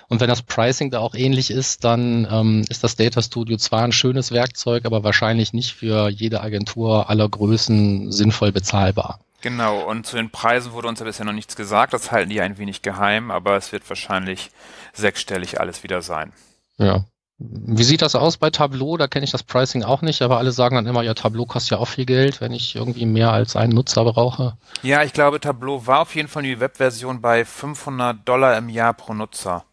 Und 0.10 0.20
wenn 0.20 0.28
das 0.28 0.42
Pricing 0.42 0.92
da 0.92 1.00
auch 1.00 1.16
ähnlich 1.16 1.52
ist, 1.52 1.86
dann 1.86 2.28
ähm, 2.30 2.66
ist 2.68 2.84
das 2.84 2.98
Data 2.98 3.22
Studio 3.22 3.56
zwar 3.56 3.84
ein 3.84 3.94
schönes 3.94 4.32
Werkzeug, 4.32 4.86
aber 4.86 5.06
wahrscheinlich 5.06 5.54
nicht 5.54 5.74
für 5.74 6.10
jede 6.10 6.42
Agentur 6.42 7.10
aller 7.10 7.30
Größen 7.30 8.12
sinnvoll 8.12 8.52
bezahlbar. 8.52 9.20
Genau, 9.42 9.80
und 9.90 10.06
zu 10.06 10.18
den 10.18 10.30
Preisen 10.30 10.74
wurde 10.74 10.88
uns 10.88 11.00
ja 11.00 11.06
bisher 11.06 11.26
noch 11.26 11.34
nichts 11.34 11.56
gesagt, 11.56 11.94
das 11.94 12.12
halten 12.12 12.30
die 12.30 12.42
ein 12.42 12.58
wenig 12.58 12.82
geheim, 12.82 13.32
aber 13.32 13.56
es 13.56 13.72
wird 13.72 13.88
wahrscheinlich 13.90 14.52
sechsstellig 14.94 15.60
alles 15.60 15.84
wieder 15.84 16.02
sein. 16.02 16.34
Ja, 16.78 17.06
Wie 17.44 17.84
sieht 17.84 18.02
das 18.02 18.16
aus 18.16 18.38
bei 18.38 18.52
Tableau? 18.52 18.98
Da 18.98 19.08
kenne 19.08 19.26
ich 19.26 19.32
das 19.32 19.42
Pricing 19.42 19.84
auch 19.84 20.02
nicht, 20.02 20.22
aber 20.22 20.38
alle 20.38 20.52
sagen 20.52 20.76
dann 20.76 20.86
immer, 20.86 21.02
ja, 21.02 21.14
Tableau 21.14 21.46
kostet 21.46 21.72
ja 21.72 21.78
auch 21.78 21.88
viel 21.88 22.06
Geld, 22.06 22.40
wenn 22.40 22.52
ich 22.52 22.76
irgendwie 22.76 23.06
mehr 23.06 23.32
als 23.32 23.56
einen 23.56 23.74
Nutzer 23.74 24.04
brauche. 24.06 24.58
Ja, 24.84 25.04
ich 25.04 25.14
glaube, 25.14 25.40
Tableau 25.40 25.88
war 25.88 26.02
auf 26.02 26.16
jeden 26.16 26.28
Fall 26.28 26.44
die 26.44 26.60
Webversion 26.60 27.20
bei 27.20 27.44
500 27.44 28.28
Dollar 28.28 28.58
im 28.58 28.70
Jahr 28.70 28.94
pro 28.94 29.14
Nutzer. 29.14 29.64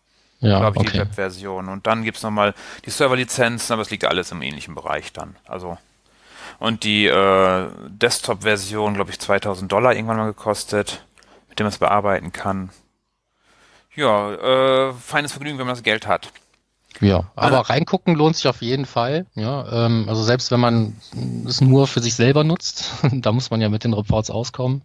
Ja, 0.41 0.61
glaube 0.61 0.79
ich, 0.79 0.89
okay. 0.89 0.93
die 0.93 0.99
Webversion. 1.01 1.69
Und 1.69 1.87
dann 1.87 2.05
gibt's 2.05 2.23
nochmal 2.23 2.55
die 2.87 2.91
Serverlizenzen, 2.91 3.73
aber 3.73 3.83
es 3.83 3.91
liegt 3.91 4.05
alles 4.05 4.33
im 4.33 4.41
ähnlichen 4.41 4.75
Bereich 4.75 5.13
dann. 5.13 5.37
Also 5.47 5.77
und 6.59 6.85
die 6.85 7.07
äh, 7.07 7.69
Desktop-Version, 7.89 8.95
glaube 8.95 9.11
ich, 9.11 9.19
2000 9.19 9.71
Dollar 9.71 9.95
irgendwann 9.95 10.17
mal 10.17 10.27
gekostet, 10.27 11.05
mit 11.49 11.59
dem 11.59 11.65
man 11.65 11.73
es 11.73 11.79
bearbeiten 11.79 12.33
kann. 12.33 12.71
Ja, 13.95 14.33
äh, 14.89 14.93
feines 14.93 15.33
Vergnügen, 15.33 15.59
wenn 15.59 15.67
man 15.67 15.75
das 15.75 15.83
Geld 15.83 16.07
hat. 16.07 16.33
Ja, 17.01 17.31
aber 17.37 17.59
also, 17.59 17.73
reingucken 17.73 18.15
lohnt 18.15 18.37
sich 18.37 18.49
auf 18.49 18.61
jeden 18.61 18.87
Fall. 18.87 19.27
Ja, 19.35 19.87
ähm, 19.87 20.07
also 20.09 20.23
selbst 20.23 20.51
wenn 20.51 20.59
man 20.59 20.97
es 21.47 21.61
nur 21.61 21.87
für 21.87 22.01
sich 22.01 22.15
selber 22.15 22.45
nutzt, 22.45 22.93
da 23.13 23.31
muss 23.33 23.51
man 23.51 23.61
ja 23.61 23.69
mit 23.69 23.85
den 23.85 23.93
Reports 23.93 24.31
auskommen, 24.31 24.83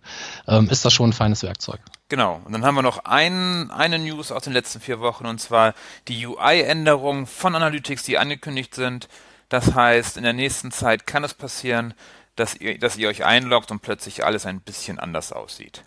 ähm, 0.47 0.69
ist 0.69 0.85
das 0.85 0.93
schon 0.93 1.09
ein 1.09 1.13
feines 1.13 1.43
Werkzeug. 1.43 1.79
Genau. 2.09 2.41
Und 2.45 2.51
dann 2.51 2.65
haben 2.65 2.75
wir 2.75 2.83
noch 2.83 3.05
ein, 3.05 3.71
eine 3.71 3.97
News 3.99 4.31
aus 4.31 4.43
den 4.43 4.53
letzten 4.53 4.79
vier 4.79 4.99
Wochen 4.99 5.25
und 5.25 5.39
zwar 5.39 5.73
die 6.07 6.25
UI-Änderungen 6.25 7.25
von 7.25 7.55
Analytics, 7.55 8.03
die 8.03 8.17
angekündigt 8.17 8.75
sind. 8.75 9.07
Das 9.49 9.73
heißt, 9.73 10.17
in 10.17 10.23
der 10.23 10.33
nächsten 10.33 10.71
Zeit 10.71 11.07
kann 11.07 11.23
es 11.23 11.33
passieren, 11.33 11.93
dass 12.35 12.55
ihr, 12.55 12.77
dass 12.77 12.97
ihr 12.97 13.07
euch 13.07 13.23
einloggt 13.23 13.71
und 13.71 13.81
plötzlich 13.81 14.25
alles 14.25 14.45
ein 14.45 14.61
bisschen 14.61 14.99
anders 14.99 15.31
aussieht. 15.31 15.83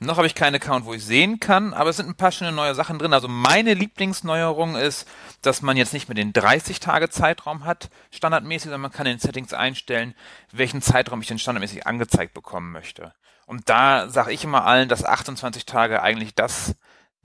Noch 0.00 0.16
habe 0.16 0.28
ich 0.28 0.36
keinen 0.36 0.54
Account, 0.54 0.84
wo 0.84 0.94
ich 0.94 1.04
sehen 1.04 1.40
kann, 1.40 1.74
aber 1.74 1.90
es 1.90 1.96
sind 1.96 2.08
ein 2.08 2.14
paar 2.14 2.30
schöne 2.30 2.52
neue 2.52 2.74
Sachen 2.76 3.00
drin. 3.00 3.12
Also 3.12 3.26
meine 3.26 3.74
Lieblingsneuerung 3.74 4.76
ist, 4.76 5.08
dass 5.42 5.60
man 5.60 5.76
jetzt 5.76 5.92
nicht 5.92 6.08
mehr 6.08 6.14
den 6.14 6.32
30 6.32 6.78
Tage 6.78 7.10
Zeitraum 7.10 7.64
hat, 7.64 7.90
standardmäßig, 8.12 8.64
sondern 8.64 8.82
man 8.82 8.92
kann 8.92 9.06
in 9.06 9.14
den 9.14 9.20
Settings 9.20 9.52
einstellen, 9.52 10.14
welchen 10.52 10.82
Zeitraum 10.82 11.20
ich 11.20 11.26
denn 11.26 11.40
standardmäßig 11.40 11.86
angezeigt 11.86 12.32
bekommen 12.32 12.70
möchte. 12.70 13.12
Und 13.46 13.68
da 13.68 14.08
sage 14.08 14.32
ich 14.32 14.44
immer 14.44 14.64
allen, 14.66 14.88
dass 14.88 15.04
28 15.04 15.66
Tage 15.66 16.00
eigentlich 16.00 16.34
das 16.34 16.76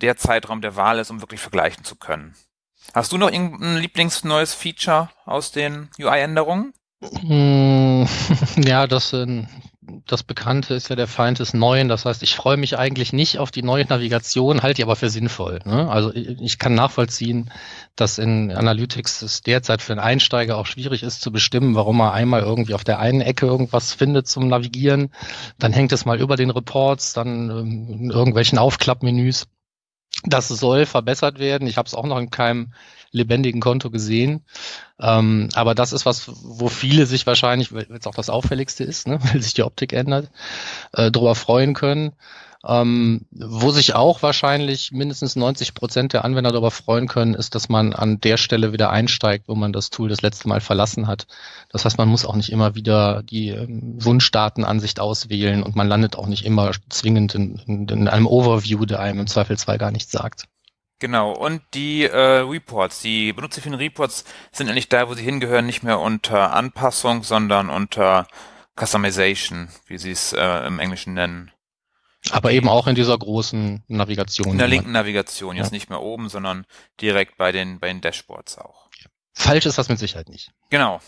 der 0.01 0.18
Zeitraum 0.18 0.62
der 0.62 0.75
Wahl 0.75 0.98
ist, 0.98 1.12
um 1.12 1.22
wirklich 1.22 1.42
vergleichen 1.42 1.84
zu 1.84 1.96
können. 1.96 2.34
Hast 2.94 3.12
du 3.12 3.18
noch 3.18 3.32
irgendein 3.32 3.77
Lieblingsneues 3.77 4.53
Feature 4.53 5.10
aus 5.25 5.51
den 5.51 5.89
UI-Änderungen? 6.00 6.74
Hm, 7.01 8.08
ja, 8.58 8.88
das, 8.88 9.13
äh, 9.13 9.46
das 10.06 10.24
Bekannte 10.24 10.74
ist 10.74 10.90
ja 10.90 10.96
der 10.96 11.08
Feind 11.08 11.40
des 11.40 11.54
Neuen. 11.54 11.88
Das 11.88 12.06
heißt, 12.06 12.24
ich 12.24 12.36
freue 12.36 12.58
mich 12.58 12.78
eigentlich 12.78 13.13
nicht 13.13 13.40
auf 13.40 13.52
die 13.52 13.63
neue 13.63 13.86
Navigation, 13.86 14.62
halte 14.62 14.78
die 14.78 14.84
aber 14.84 14.96
für 14.96 15.10
sinnvoll. 15.10 15.60
Ne? 15.66 15.90
Also 15.90 16.13
ich 16.13 16.60
kann 16.60 16.75
nachvollziehen, 16.75 17.52
dass 17.96 18.18
in 18.18 18.52
Analytics 18.52 19.22
es 19.22 19.42
derzeit 19.42 19.82
für 19.82 19.94
einen 19.94 20.00
Einsteiger 20.00 20.58
auch 20.58 20.66
schwierig 20.66 21.04
ist 21.04 21.22
zu 21.22 21.32
bestimmen, 21.32 21.75
warum 21.75 22.00
er 22.00 22.13
einmal 22.13 22.42
irgendwie 22.42 22.74
auf 22.74 22.84
der 22.84 23.00
einen 23.00 23.22
Ecke 23.22 23.46
irgendwas 23.46 23.94
findet 23.94 24.28
zum 24.28 24.48
Navigieren. 24.48 25.12
Dann 25.60 25.74
hängt 25.74 25.92
es 25.92 26.06
mal 26.06 26.20
über 26.20 26.36
den 26.36 26.50
Reports, 26.50 27.13
dann 27.13 27.50
ähm, 27.50 27.88
in 27.90 28.12
irgendwelchen 28.12 28.58
Aufklappmenüs. 28.58 29.48
Das 30.25 30.48
soll 30.48 30.86
verbessert 30.86 31.40
werden. 31.40 31.68
Ich 31.68 31.78
habe 31.78 31.88
es 31.88 31.96
auch 31.96 32.06
noch 32.06 32.20
in 32.20 32.30
keinem 32.30 32.74
lebendigen 33.13 33.62
Konto 33.62 33.89
gesehen. 33.89 34.43
Ähm, 35.00 35.50
aber 35.53 35.75
das 35.75 35.93
ist 35.93 36.05
was, 36.05 36.29
wo 36.43 36.67
viele 36.67 37.05
sich 37.05 37.25
wahrscheinlich, 37.25 37.74
weil 37.74 37.88
es 37.89 38.08
auch 38.08 38.15
das 38.15 38.29
Auffälligste 38.29 38.84
ist, 38.84 39.08
ne, 39.08 39.20
weil 39.32 39.41
sich 39.41 39.53
die 39.53 39.63
Optik 39.63 39.93
ändert, 39.93 40.29
äh, 40.91 41.12
darüber 41.12 41.36
freuen 41.36 41.74
können. 41.74 42.13
Ähm, 42.65 43.25
wo 43.32 43.72
sich 43.72 43.93
auch 43.93 44.22
wahrscheinlich 44.22 44.93
mindestens 44.93 45.36
90 45.36 45.74
Prozent 45.74 46.13
der 46.13 46.24
Anwender 46.24 46.51
darüber 46.51 46.72
freuen 46.72 47.10
können, 47.10 47.34
ist, 47.34 47.55
dass 47.55 47.67
man 47.67 47.91
an 47.91 48.22
der 48.22 48.38
Stelle 48.38 48.72
wieder 48.72 48.89
einsteigt, 48.89 49.50
wo 49.50 49.55
man 49.55 49.74
das 49.74 49.89
Tool 49.89 50.08
das 50.08 50.22
letzte 50.22 50.48
Mal 50.48 50.62
verlassen 50.62 51.08
hat. 51.08 51.27
Das 51.67 51.84
heißt, 51.84 51.98
man 51.98 52.08
muss 52.08 52.25
auch 52.25 52.38
nicht 52.38 52.53
immer 52.53 52.74
wieder 52.74 53.22
die 53.22 53.50
ähm, 53.50 54.01
Wunschdatenansicht 54.01 55.01
auswählen 55.01 55.62
und 55.62 55.75
man 55.75 55.89
landet 55.89 56.15
auch 56.15 56.27
nicht 56.27 56.46
immer 56.46 56.72
zwingend 56.88 57.36
in, 57.36 57.58
in, 57.67 57.88
in 57.89 58.08
einem 58.08 58.27
Overview, 58.27 58.86
der 58.86 59.01
einem 59.01 59.20
im 59.20 59.27
Zweifelsfall 59.27 59.77
gar 59.77 59.91
nichts 59.91 60.13
sagt. 60.13 60.46
Genau, 61.00 61.32
und 61.32 61.62
die 61.74 62.04
äh, 62.04 62.40
Reports, 62.40 63.02
die 63.02 63.34
benutzerfähigen 63.34 63.78
Reports 63.78 64.24
sind 64.52 64.70
eigentlich 64.70 64.90
da, 64.90 65.10
wo 65.10 65.16
sie 65.16 65.24
hingehören, 65.24 65.66
nicht 65.66 65.84
mehr 65.84 66.00
unter 66.00 66.54
Anpassung, 66.54 67.24
sondern 67.24 67.70
unter 67.70 68.28
Customization, 68.80 69.70
wie 69.88 69.98
sie 69.98 70.12
es 70.12 70.34
äh, 70.34 70.68
im 70.68 70.80
Englischen 70.80 71.14
nennen. 71.14 71.52
Aber 72.32 72.52
eben 72.52 72.70
auch 72.70 72.88
in 72.88 72.96
dieser 72.96 73.18
großen 73.18 73.84
Navigation. 73.88 74.52
In 74.52 74.58
der 74.58 74.70
linken 74.70 74.94
Navigation, 74.94 75.58
jetzt 75.58 75.72
ja. 75.72 75.74
nicht 75.74 75.90
mehr 75.90 76.02
oben, 76.02 76.30
sondern 76.30 76.66
direkt 77.02 77.38
bei 77.38 77.52
den, 77.52 77.80
bei 77.80 77.88
den 77.88 78.00
Dashboards 78.00 78.58
auch. 78.58 78.84
Falsch 79.34 79.66
ist 79.66 79.78
das 79.78 79.90
mit 79.90 80.00
Sicherheit 80.00 80.30
nicht. 80.30 80.52
Genau. 80.70 81.02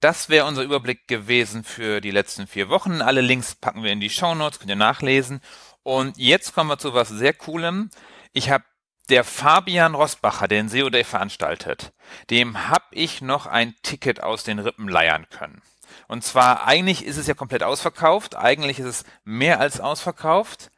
Das 0.00 0.30
wäre 0.30 0.46
unser 0.46 0.62
Überblick 0.62 1.06
gewesen 1.08 1.62
für 1.62 2.00
die 2.00 2.10
letzten 2.10 2.46
vier 2.46 2.70
Wochen. 2.70 3.02
Alle 3.02 3.20
Links 3.20 3.54
packen 3.54 3.82
wir 3.82 3.92
in 3.92 4.00
die 4.00 4.08
Show 4.08 4.34
Notes, 4.34 4.58
könnt 4.58 4.70
ihr 4.70 4.76
nachlesen. 4.76 5.40
Und 5.82 6.16
jetzt 6.16 6.54
kommen 6.54 6.70
wir 6.70 6.78
zu 6.78 6.94
was 6.94 7.10
sehr 7.10 7.34
Coolem. 7.34 7.90
Ich 8.32 8.48
habe 8.48 8.64
der 9.10 9.24
Fabian 9.24 9.94
Rosbacher, 9.94 10.48
der 10.48 10.62
den 10.62 10.68
SEO 10.68 10.88
Day 10.88 11.04
veranstaltet, 11.04 11.92
dem 12.30 12.68
habe 12.68 12.86
ich 12.92 13.20
noch 13.20 13.46
ein 13.46 13.74
Ticket 13.82 14.22
aus 14.22 14.44
den 14.44 14.58
Rippen 14.58 14.88
leiern 14.88 15.28
können. 15.28 15.62
Und 16.08 16.24
zwar, 16.24 16.66
eigentlich 16.66 17.04
ist 17.04 17.16
es 17.16 17.26
ja 17.26 17.34
komplett 17.34 17.62
ausverkauft, 17.62 18.36
eigentlich 18.36 18.78
ist 18.78 18.86
es 18.86 19.04
mehr 19.24 19.60
als 19.60 19.80
ausverkauft. 19.80 20.70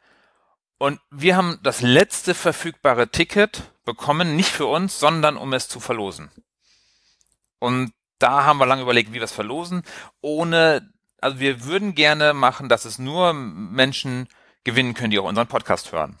Und 0.77 0.99
wir 1.11 1.37
haben 1.37 1.59
das 1.63 1.81
letzte 1.81 2.33
verfügbare 2.33 3.09
Ticket 3.09 3.71
bekommen, 3.85 4.35
nicht 4.35 4.49
für 4.49 4.65
uns, 4.65 4.99
sondern 4.99 5.37
um 5.37 5.53
es 5.53 5.67
zu 5.67 5.79
verlosen. 5.79 6.29
Und 7.59 7.93
da 8.19 8.43
haben 8.43 8.57
wir 8.57 8.65
lange 8.65 8.81
überlegt, 8.81 9.11
wie 9.11 9.15
wir 9.15 9.23
es 9.23 9.31
verlosen, 9.31 9.83
ohne, 10.21 10.89
also 11.21 11.39
wir 11.39 11.63
würden 11.65 11.95
gerne 11.95 12.33
machen, 12.33 12.69
dass 12.69 12.85
es 12.85 12.99
nur 12.99 13.33
Menschen 13.33 14.27
gewinnen 14.63 14.93
können, 14.93 15.11
die 15.11 15.19
auch 15.19 15.25
unseren 15.25 15.47
Podcast 15.47 15.91
hören. 15.91 16.17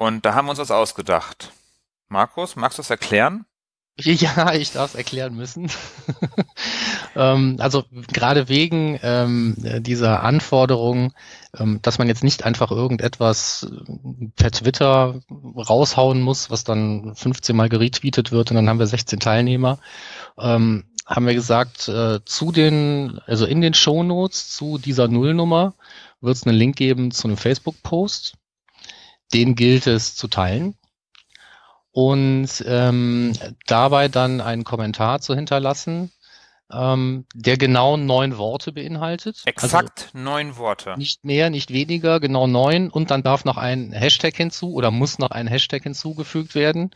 Und 0.00 0.24
da 0.24 0.34
haben 0.34 0.46
wir 0.46 0.52
uns 0.52 0.58
was 0.58 0.70
ausgedacht. 0.70 1.52
Markus, 2.08 2.56
magst 2.56 2.78
du 2.78 2.82
es 2.82 2.88
erklären? 2.88 3.44
Ja, 4.02 4.54
ich 4.54 4.72
darf 4.72 4.92
es 4.92 4.94
erklären 4.94 5.36
müssen. 5.36 5.70
ähm, 7.16 7.56
also 7.58 7.84
gerade 8.10 8.48
wegen 8.48 8.98
ähm, 9.02 9.56
dieser 9.82 10.22
Anforderung, 10.22 11.12
ähm, 11.58 11.80
dass 11.82 11.98
man 11.98 12.08
jetzt 12.08 12.24
nicht 12.24 12.44
einfach 12.44 12.70
irgendetwas 12.70 13.70
äh, 13.70 14.28
per 14.36 14.52
Twitter 14.52 15.20
raushauen 15.30 16.22
muss, 16.22 16.48
was 16.48 16.64
dann 16.64 17.14
15 17.14 17.54
Mal 17.54 17.68
geretweetet 17.68 18.32
wird 18.32 18.50
und 18.50 18.54
dann 18.54 18.70
haben 18.70 18.78
wir 18.78 18.86
16 18.86 19.20
Teilnehmer, 19.20 19.78
ähm, 20.38 20.84
haben 21.04 21.26
wir 21.26 21.34
gesagt, 21.34 21.88
äh, 21.88 22.24
zu 22.24 22.52
den, 22.52 23.20
also 23.26 23.44
in 23.44 23.60
den 23.60 23.74
Shownotes 23.74 24.48
zu 24.48 24.78
dieser 24.78 25.08
Nullnummer 25.08 25.74
wird 26.22 26.36
es 26.36 26.46
einen 26.46 26.56
Link 26.56 26.76
geben 26.76 27.10
zu 27.10 27.28
einem 27.28 27.36
Facebook-Post 27.36 28.38
den 29.32 29.54
gilt 29.54 29.86
es 29.86 30.16
zu 30.16 30.28
teilen 30.28 30.74
und 31.92 32.48
ähm, 32.66 33.32
dabei 33.66 34.08
dann 34.08 34.40
einen 34.40 34.64
Kommentar 34.64 35.20
zu 35.20 35.34
hinterlassen, 35.34 36.10
ähm, 36.72 37.24
der 37.34 37.56
genau 37.56 37.96
neun 37.96 38.38
Worte 38.38 38.72
beinhaltet. 38.72 39.42
Exakt 39.44 40.10
also 40.14 40.18
neun 40.18 40.56
Worte. 40.56 40.94
Nicht 40.96 41.24
mehr, 41.24 41.50
nicht 41.50 41.72
weniger, 41.72 42.20
genau 42.20 42.46
neun. 42.46 42.90
Und 42.90 43.10
dann 43.10 43.24
darf 43.24 43.44
noch 43.44 43.56
ein 43.56 43.92
Hashtag 43.92 44.36
hinzu 44.36 44.72
oder 44.74 44.90
muss 44.90 45.18
noch 45.18 45.32
ein 45.32 45.48
Hashtag 45.48 45.82
hinzugefügt 45.82 46.54
werden. 46.54 46.90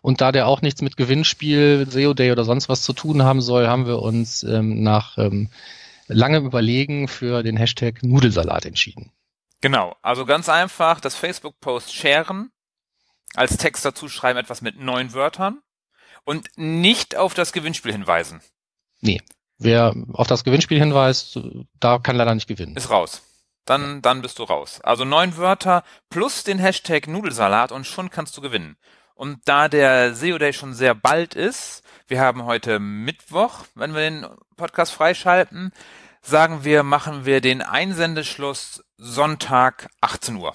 Und 0.00 0.20
da 0.22 0.32
der 0.32 0.46
auch 0.46 0.62
nichts 0.62 0.80
mit 0.80 0.96
Gewinnspiel, 0.96 1.86
SEO 1.90 2.14
Day 2.14 2.32
oder 2.32 2.44
sonst 2.44 2.70
was 2.70 2.82
zu 2.82 2.94
tun 2.94 3.22
haben 3.22 3.42
soll, 3.42 3.66
haben 3.68 3.86
wir 3.86 4.00
uns 4.00 4.42
ähm, 4.44 4.82
nach 4.82 5.18
ähm, 5.18 5.50
langem 6.06 6.46
Überlegen 6.46 7.06
für 7.06 7.42
den 7.42 7.58
Hashtag 7.58 8.02
Nudelsalat 8.02 8.64
entschieden. 8.64 9.12
Genau, 9.60 9.96
also 10.02 10.24
ganz 10.24 10.48
einfach 10.48 11.00
das 11.00 11.14
Facebook-Post 11.14 11.94
sharen, 11.94 12.52
als 13.34 13.56
Text 13.56 13.84
dazu 13.84 14.08
schreiben 14.08 14.38
etwas 14.38 14.62
mit 14.62 14.78
neun 14.78 15.12
Wörtern 15.14 15.60
und 16.24 16.48
nicht 16.56 17.16
auf 17.16 17.34
das 17.34 17.52
Gewinnspiel 17.52 17.92
hinweisen. 17.92 18.40
Nee, 19.00 19.20
wer 19.58 19.94
auf 20.12 20.26
das 20.26 20.44
Gewinnspiel 20.44 20.78
hinweist, 20.78 21.40
da 21.80 21.98
kann 21.98 22.16
leider 22.16 22.34
nicht 22.34 22.48
gewinnen. 22.48 22.76
Ist 22.76 22.90
raus. 22.90 23.22
Dann, 23.64 24.00
dann 24.00 24.22
bist 24.22 24.38
du 24.38 24.44
raus. 24.44 24.80
Also 24.80 25.04
neun 25.04 25.36
Wörter 25.36 25.84
plus 26.08 26.42
den 26.42 26.58
Hashtag 26.58 27.06
Nudelsalat 27.06 27.70
und 27.70 27.86
schon 27.86 28.10
kannst 28.10 28.36
du 28.36 28.40
gewinnen. 28.40 28.78
Und 29.14 29.40
da 29.44 29.68
der 29.68 30.14
SEO 30.14 30.38
Day 30.38 30.52
schon 30.52 30.74
sehr 30.74 30.94
bald 30.94 31.34
ist, 31.34 31.82
wir 32.06 32.20
haben 32.20 32.44
heute 32.44 32.78
Mittwoch, 32.78 33.64
wenn 33.74 33.92
wir 33.92 34.00
den 34.00 34.26
Podcast 34.56 34.92
freischalten, 34.92 35.72
sagen 36.22 36.64
wir, 36.64 36.82
machen 36.82 37.24
wir 37.24 37.40
den 37.40 37.62
Einsendeschluss 37.62 38.84
Sonntag 38.96 39.88
18 40.00 40.36
Uhr. 40.36 40.54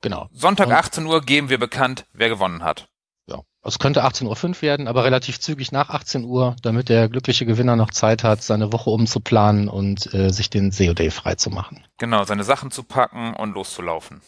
Genau. 0.00 0.28
Sonntag 0.32 0.70
18 0.70 1.06
Uhr 1.06 1.22
geben 1.22 1.48
wir 1.48 1.58
bekannt, 1.58 2.06
wer 2.12 2.28
gewonnen 2.28 2.62
hat. 2.62 2.88
Ja, 3.26 3.42
es 3.62 3.78
könnte 3.78 4.04
18.05 4.04 4.48
Uhr 4.48 4.62
werden, 4.62 4.88
aber 4.88 5.04
relativ 5.04 5.40
zügig 5.40 5.72
nach 5.72 5.90
18 5.90 6.24
Uhr, 6.24 6.56
damit 6.62 6.88
der 6.88 7.08
glückliche 7.08 7.46
Gewinner 7.46 7.76
noch 7.76 7.90
Zeit 7.90 8.22
hat, 8.22 8.42
seine 8.42 8.72
Woche 8.72 8.90
umzuplanen 8.90 9.68
und 9.68 10.12
äh, 10.14 10.30
sich 10.30 10.50
den 10.50 10.70
Day 10.70 11.10
freizumachen. 11.10 11.84
Genau, 11.98 12.24
seine 12.24 12.44
Sachen 12.44 12.70
zu 12.70 12.84
packen 12.84 13.34
und 13.34 13.54
loszulaufen. 13.54 14.22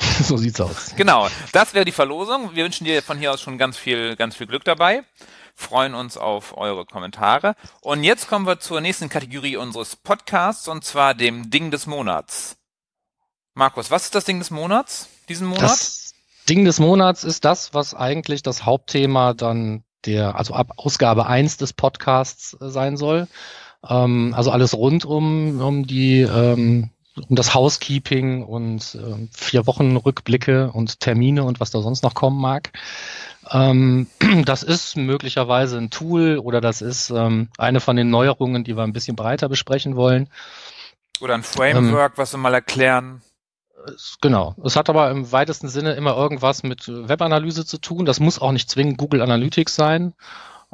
so 0.22 0.36
sieht's 0.36 0.60
aus. 0.60 0.94
Genau, 0.96 1.28
das 1.52 1.74
wäre 1.74 1.84
die 1.84 1.92
Verlosung. 1.92 2.54
Wir 2.54 2.64
wünschen 2.64 2.84
dir 2.84 3.02
von 3.02 3.18
hier 3.18 3.32
aus 3.32 3.40
schon 3.40 3.58
ganz 3.58 3.76
viel, 3.76 4.16
ganz 4.16 4.36
viel 4.36 4.46
Glück 4.46 4.64
dabei. 4.64 5.04
Freuen 5.60 5.94
uns 5.94 6.16
auf 6.16 6.56
eure 6.56 6.86
Kommentare. 6.86 7.54
Und 7.82 8.02
jetzt 8.02 8.28
kommen 8.28 8.46
wir 8.46 8.60
zur 8.60 8.80
nächsten 8.80 9.10
Kategorie 9.10 9.56
unseres 9.56 9.94
Podcasts 9.94 10.66
und 10.68 10.84
zwar 10.84 11.12
dem 11.14 11.50
Ding 11.50 11.70
des 11.70 11.86
Monats. 11.86 12.56
Markus, 13.52 13.90
was 13.90 14.04
ist 14.04 14.14
das 14.14 14.24
Ding 14.24 14.38
des 14.38 14.50
Monats 14.50 15.08
diesen 15.28 15.46
Monat? 15.46 15.64
Das 15.64 16.14
Ding 16.48 16.64
des 16.64 16.80
Monats 16.80 17.24
ist 17.24 17.44
das, 17.44 17.74
was 17.74 17.94
eigentlich 17.94 18.42
das 18.42 18.64
Hauptthema 18.64 19.34
dann 19.34 19.84
der, 20.06 20.36
also 20.36 20.54
ab 20.54 20.72
Ausgabe 20.76 21.26
1 21.26 21.58
des 21.58 21.74
Podcasts 21.74 22.56
äh, 22.58 22.70
sein 22.70 22.96
soll. 22.96 23.28
Ähm, 23.86 24.32
also 24.34 24.50
alles 24.50 24.74
rund 24.74 25.04
um, 25.04 25.60
um 25.60 25.86
die 25.86 26.22
ähm, 26.22 26.90
um 27.28 27.36
das 27.36 27.54
Housekeeping 27.54 28.44
und 28.44 28.94
äh, 28.94 29.28
vier 29.32 29.66
Wochen 29.66 29.96
Rückblicke 29.96 30.70
und 30.72 31.00
Termine 31.00 31.44
und 31.44 31.60
was 31.60 31.70
da 31.70 31.80
sonst 31.80 32.02
noch 32.02 32.14
kommen 32.14 32.40
mag. 32.40 32.72
Ähm, 33.50 34.06
das 34.44 34.62
ist 34.62 34.96
möglicherweise 34.96 35.78
ein 35.78 35.90
Tool 35.90 36.38
oder 36.38 36.60
das 36.60 36.82
ist 36.82 37.10
ähm, 37.10 37.48
eine 37.58 37.80
von 37.80 37.96
den 37.96 38.10
Neuerungen, 38.10 38.64
die 38.64 38.76
wir 38.76 38.82
ein 38.82 38.92
bisschen 38.92 39.16
breiter 39.16 39.48
besprechen 39.48 39.96
wollen. 39.96 40.28
Oder 41.20 41.34
ein 41.34 41.42
Framework, 41.42 42.12
ähm, 42.12 42.18
was 42.18 42.32
wir 42.32 42.38
mal 42.38 42.54
erklären. 42.54 43.22
Genau. 44.20 44.54
Es 44.64 44.76
hat 44.76 44.90
aber 44.90 45.10
im 45.10 45.32
weitesten 45.32 45.68
Sinne 45.68 45.92
immer 45.92 46.16
irgendwas 46.16 46.62
mit 46.62 46.86
Webanalyse 46.88 47.64
zu 47.64 47.78
tun. 47.78 48.04
Das 48.04 48.20
muss 48.20 48.40
auch 48.40 48.52
nicht 48.52 48.70
zwingend 48.70 48.98
Google 48.98 49.22
Analytics 49.22 49.74
sein. 49.74 50.14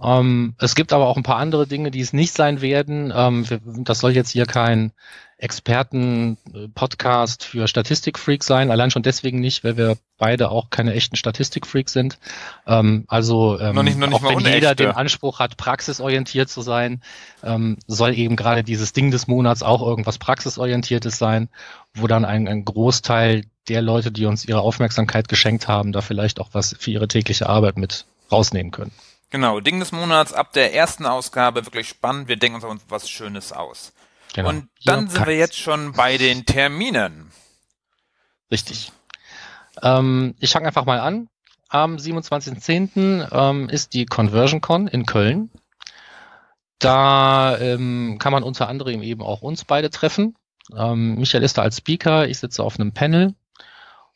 Ähm, 0.03 0.55
es 0.59 0.75
gibt 0.75 0.93
aber 0.93 1.07
auch 1.07 1.17
ein 1.17 1.23
paar 1.23 1.39
andere 1.39 1.67
Dinge, 1.67 1.91
die 1.91 2.01
es 2.01 2.13
nicht 2.13 2.35
sein 2.35 2.61
werden. 2.61 3.11
Ähm, 3.15 3.47
das 3.85 4.01
soll 4.01 4.13
jetzt 4.13 4.31
hier 4.31 4.47
kein 4.47 4.93
Experten-Podcast 5.39 7.45
für 7.45 7.69
Statistikfreaks 7.69 8.47
sein. 8.47 8.71
Allein 8.71 8.91
schon 8.91 9.03
deswegen 9.03 9.41
nicht, 9.41 9.65
weil 9.65 9.77
wir 9.77 9.99
beide 10.17 10.51
auch 10.51 10.71
keine 10.71 10.95
echten 10.95 11.17
Statistikfreaks 11.17 11.93
sind. 11.93 12.19
Ähm, 12.67 13.05
also 13.09 13.61
ähm, 13.61 13.75
noch 13.75 13.83
nicht, 13.83 13.99
noch 13.99 14.07
nicht 14.07 14.17
auch 14.17 14.23
wenn 14.23 14.37
unechte. 14.37 14.55
jeder 14.55 14.75
den 14.75 14.93
Anspruch 14.93 15.39
hat, 15.39 15.59
praxisorientiert 15.59 16.49
zu 16.49 16.63
sein, 16.63 17.03
ähm, 17.43 17.77
soll 17.87 18.15
eben 18.15 18.37
gerade 18.37 18.65
dieses 18.65 18.95
Ding 18.95 19.11
des 19.11 19.27
Monats 19.27 19.63
auch 19.63 19.83
irgendwas 19.83 20.17
praxisorientiertes 20.19 21.19
sein, 21.19 21.51
wo 21.95 22.07
dann 22.07 22.25
ein, 22.25 22.49
ein 22.49 22.65
Großteil 22.65 23.45
der 23.69 23.83
Leute, 23.83 24.13
die 24.13 24.25
uns 24.25 24.47
ihre 24.47 24.61
Aufmerksamkeit 24.61 25.29
geschenkt 25.29 25.69
haben, 25.69 25.93
da 25.93 26.01
vielleicht 26.01 26.41
auch 26.41 26.49
was 26.53 26.75
für 26.79 26.91
ihre 26.91 27.09
tägliche 27.09 27.47
Arbeit 27.49 27.77
mit 27.77 28.07
rausnehmen 28.33 28.73
können. 28.73 28.93
Genau, 29.31 29.61
Ding 29.61 29.81
des 29.81 29.93
Monats 29.93 30.33
ab 30.33 30.53
der 30.53 30.75
ersten 30.75 31.05
Ausgabe, 31.05 31.67
wirklich 31.67 31.89
spannend. 31.89 32.29
Wir 32.29 32.37
denken 32.37 32.63
uns 32.65 32.83
was 32.89 33.11
Schönes 33.11 33.53
aus. 33.53 33.93
Genau. 34.35 34.51
Und 34.51 34.69
dann 34.85 35.07
ja, 35.07 35.11
sind 35.11 35.27
wir 35.27 35.37
jetzt 35.37 35.59
schon 35.59 35.93
bei 35.93 36.17
den 36.19 36.47
Terminen. 36.47 37.33
Richtig. 38.51 38.93
Ähm, 39.83 40.35
ich 40.39 40.51
fange 40.53 40.67
einfach 40.67 40.85
mal 40.85 41.01
an. 41.01 41.29
Am 41.69 41.97
27.10. 41.97 43.29
Ähm, 43.33 43.69
ist 43.69 43.95
die 43.95 44.07
ConversionCon 44.07 44.87
in 44.87 45.07
Köln. 45.07 45.51
Da 46.79 47.59
ähm, 47.59 48.19
kann 48.21 48.33
man 48.33 48.43
unter 48.43 48.69
anderem 48.69 49.03
eben 49.03 49.23
auch 49.23 49.43
uns 49.43 49.65
beide 49.65 49.91
treffen. 49.91 50.37
Ähm, 50.77 51.17
Michael 51.17 51.45
ist 51.45 51.59
da 51.59 51.63
als 51.63 51.79
Speaker, 51.79 52.29
ich 52.29 52.39
sitze 52.39 52.63
auf 52.63 52.79
einem 52.79 52.93
Panel 52.93 53.35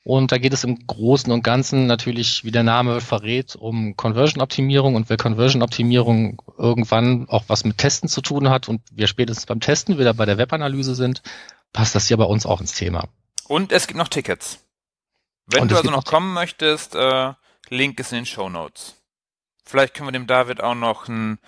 und 0.02 0.33
da 0.33 0.38
geht 0.38 0.54
es 0.54 0.64
im 0.64 0.87
Großen 0.87 1.30
und 1.30 1.42
Ganzen 1.42 1.87
natürlich, 1.87 2.42
wie 2.45 2.50
der 2.50 2.62
Name 2.62 3.00
verrät, 3.00 3.54
um 3.54 3.97
Conversion-Optimierung. 3.97 4.95
Und 4.95 5.11
weil 5.11 5.19
Conversion-Optimierung 5.19 6.40
irgendwann 6.57 7.28
auch 7.28 7.45
was 7.49 7.64
mit 7.64 7.78
Testen 7.78 8.09
zu 8.09 8.23
tun 8.23 8.49
hat 8.49 8.69
und 8.69 8.80
wir 8.90 9.07
spätestens 9.07 9.47
beim 9.47 9.61
Testen 9.61 9.99
wieder 9.99 10.14
bei 10.14 10.25
der 10.25 10.38
Webanalyse 10.38 10.95
sind, 10.95 11.23
passt 11.73 11.95
das 11.95 12.09
hier 12.09 12.16
bei 12.16 12.25
uns 12.25 12.47
auch 12.47 12.61
ins 12.61 12.73
Thema. 12.73 13.09
Und 13.47 13.73
es 13.73 13.87
gibt 13.87 13.99
noch 13.99 14.09
Tickets. 14.09 14.64
Wenn 15.47 15.62
und 15.62 15.71
du 15.71 15.76
also 15.76 15.90
noch 15.90 16.04
kommen 16.04 16.33
möchtest, 16.33 16.95
äh, 16.95 17.35
Link 17.69 18.00
ist 18.00 18.12
in 18.12 18.21
den 18.21 18.26
Show 18.26 18.49
Notes. 18.49 18.97
Vielleicht 19.64 19.95
können 19.95 20.09
wir 20.09 20.12
dem 20.12 20.26
David 20.26 20.62
auch 20.62 20.75
noch 20.75 21.09
einen 21.09 21.38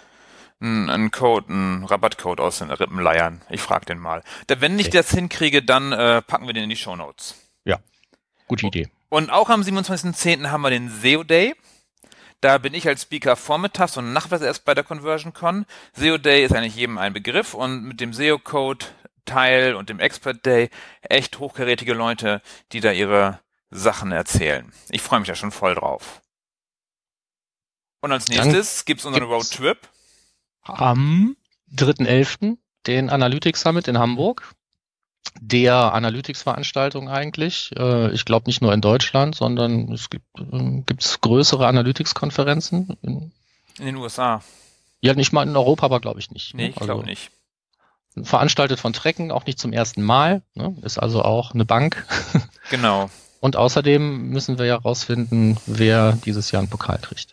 einen 0.61 1.11
Code, 1.11 1.49
einen 1.49 1.85
Rabattcode 1.85 2.39
aus 2.39 2.59
den 2.61 2.71
Rippen 2.71 3.01
leiern. 3.01 3.43
Ich 3.51 3.61
frage 3.61 3.87
den 3.87 3.99
mal. 3.99 4.23
Wenn 4.47 4.79
ich 4.79 4.89
okay. 4.89 4.99
das 4.99 5.11
hinkriege, 5.11 5.61
dann 5.61 5.91
äh, 5.91 6.23
packen 6.23 6.47
wir 6.47 6.55
den 6.55 6.63
in 6.65 6.71
die 6.71 6.77
Show 6.77 6.95
Notes. 6.95 7.42
Gute 8.53 8.67
Idee. 8.67 8.91
Und 9.09 9.31
auch 9.31 9.49
am 9.49 9.63
27.10. 9.63 10.51
haben 10.51 10.61
wir 10.61 10.69
den 10.69 10.91
SEO 10.91 11.25
Day. 11.25 11.55
Da 12.43 12.59
bin 12.59 12.75
ich 12.75 12.87
als 12.87 13.01
Speaker 13.01 13.35
vormittags 13.35 13.97
und 13.97 14.13
nachmittags 14.13 14.43
erst 14.43 14.67
bei 14.67 14.75
der 14.75 14.85
Conversion 14.85 15.33
Con. 15.33 15.65
SEO 15.95 16.19
Day 16.19 16.45
ist 16.45 16.55
eigentlich 16.55 16.77
jedem 16.77 16.99
ein 16.99 17.15
Begriff 17.15 17.55
und 17.55 17.83
mit 17.83 18.03
dem 18.03 18.13
SEO 18.13 18.39
Code 18.39 18.85
Teil 19.25 19.75
und 19.75 19.89
dem 19.89 20.01
Expert 20.01 20.45
Day 20.45 20.69
echt 21.01 21.39
hochkarätige 21.39 21.95
Leute, 21.95 22.43
die 22.73 22.81
da 22.81 22.93
ihre 22.93 23.41
Sachen 23.71 24.13
erzählen. 24.13 24.71
Ich 24.91 25.01
freue 25.01 25.21
mich 25.21 25.31
ja 25.31 25.35
schon 25.35 25.51
voll 25.51 25.75
drauf. 25.75 26.21
Und 28.03 28.13
als 28.13 28.29
nächstes 28.29 28.81
Dann 28.81 28.85
gibt's 28.85 29.07
unseren 29.07 29.25
Roadtrip. 29.25 29.79
Am 30.61 31.39
3.11. 31.75 32.59
den 32.87 33.09
Analytics 33.09 33.63
Summit 33.63 33.89
in 33.89 33.99
Hamburg 33.99 34.55
der 35.41 35.95
Analytics-Veranstaltung 35.95 37.09
eigentlich. 37.09 37.71
Äh, 37.77 38.13
ich 38.13 38.25
glaube 38.25 38.47
nicht 38.47 38.63
nur 38.63 38.73
in 38.73 38.81
Deutschland, 38.81 39.35
sondern 39.35 39.93
es 39.93 40.11
gibt 40.11 40.27
äh, 40.39 40.83
gibt's 40.87 41.21
größere 41.21 41.67
Analytics-Konferenzen 41.67 42.97
in, 43.03 43.33
in, 43.79 43.87
den 43.87 43.97
USA. 43.97 44.43
Ja, 45.01 45.15
nicht 45.15 45.33
mal 45.33 45.47
in 45.47 45.57
Europa, 45.57 45.87
aber 45.87 46.01
glaube 46.01 46.21
ich 46.21 46.31
nicht. 46.31 46.55
Nee, 46.55 46.69
ich 46.69 46.77
also, 46.77 46.87
glaube 46.87 47.05
nicht. 47.05 47.31
Veranstaltet 48.23 48.79
von 48.79 48.93
Trecken, 48.93 49.33
auch 49.33 49.47
nicht 49.47 49.59
zum 49.59 49.73
ersten 49.73 50.03
Mal. 50.03 50.43
Ne? 50.55 50.77
Ist 50.83 50.99
also 50.99 51.23
auch 51.23 51.55
eine 51.55 51.65
Bank. 51.65 52.07
Genau. 52.71 53.11
Und 53.41 53.57
außerdem 53.57 54.29
müssen 54.29 54.57
wir 54.57 54.65
ja 54.65 54.77
rausfinden, 54.77 55.59
wer 55.67 56.13
dieses 56.25 56.53
Jahr 56.53 56.61
einen 56.61 56.71
Pokal 56.71 56.99
kriegt. 56.99 57.33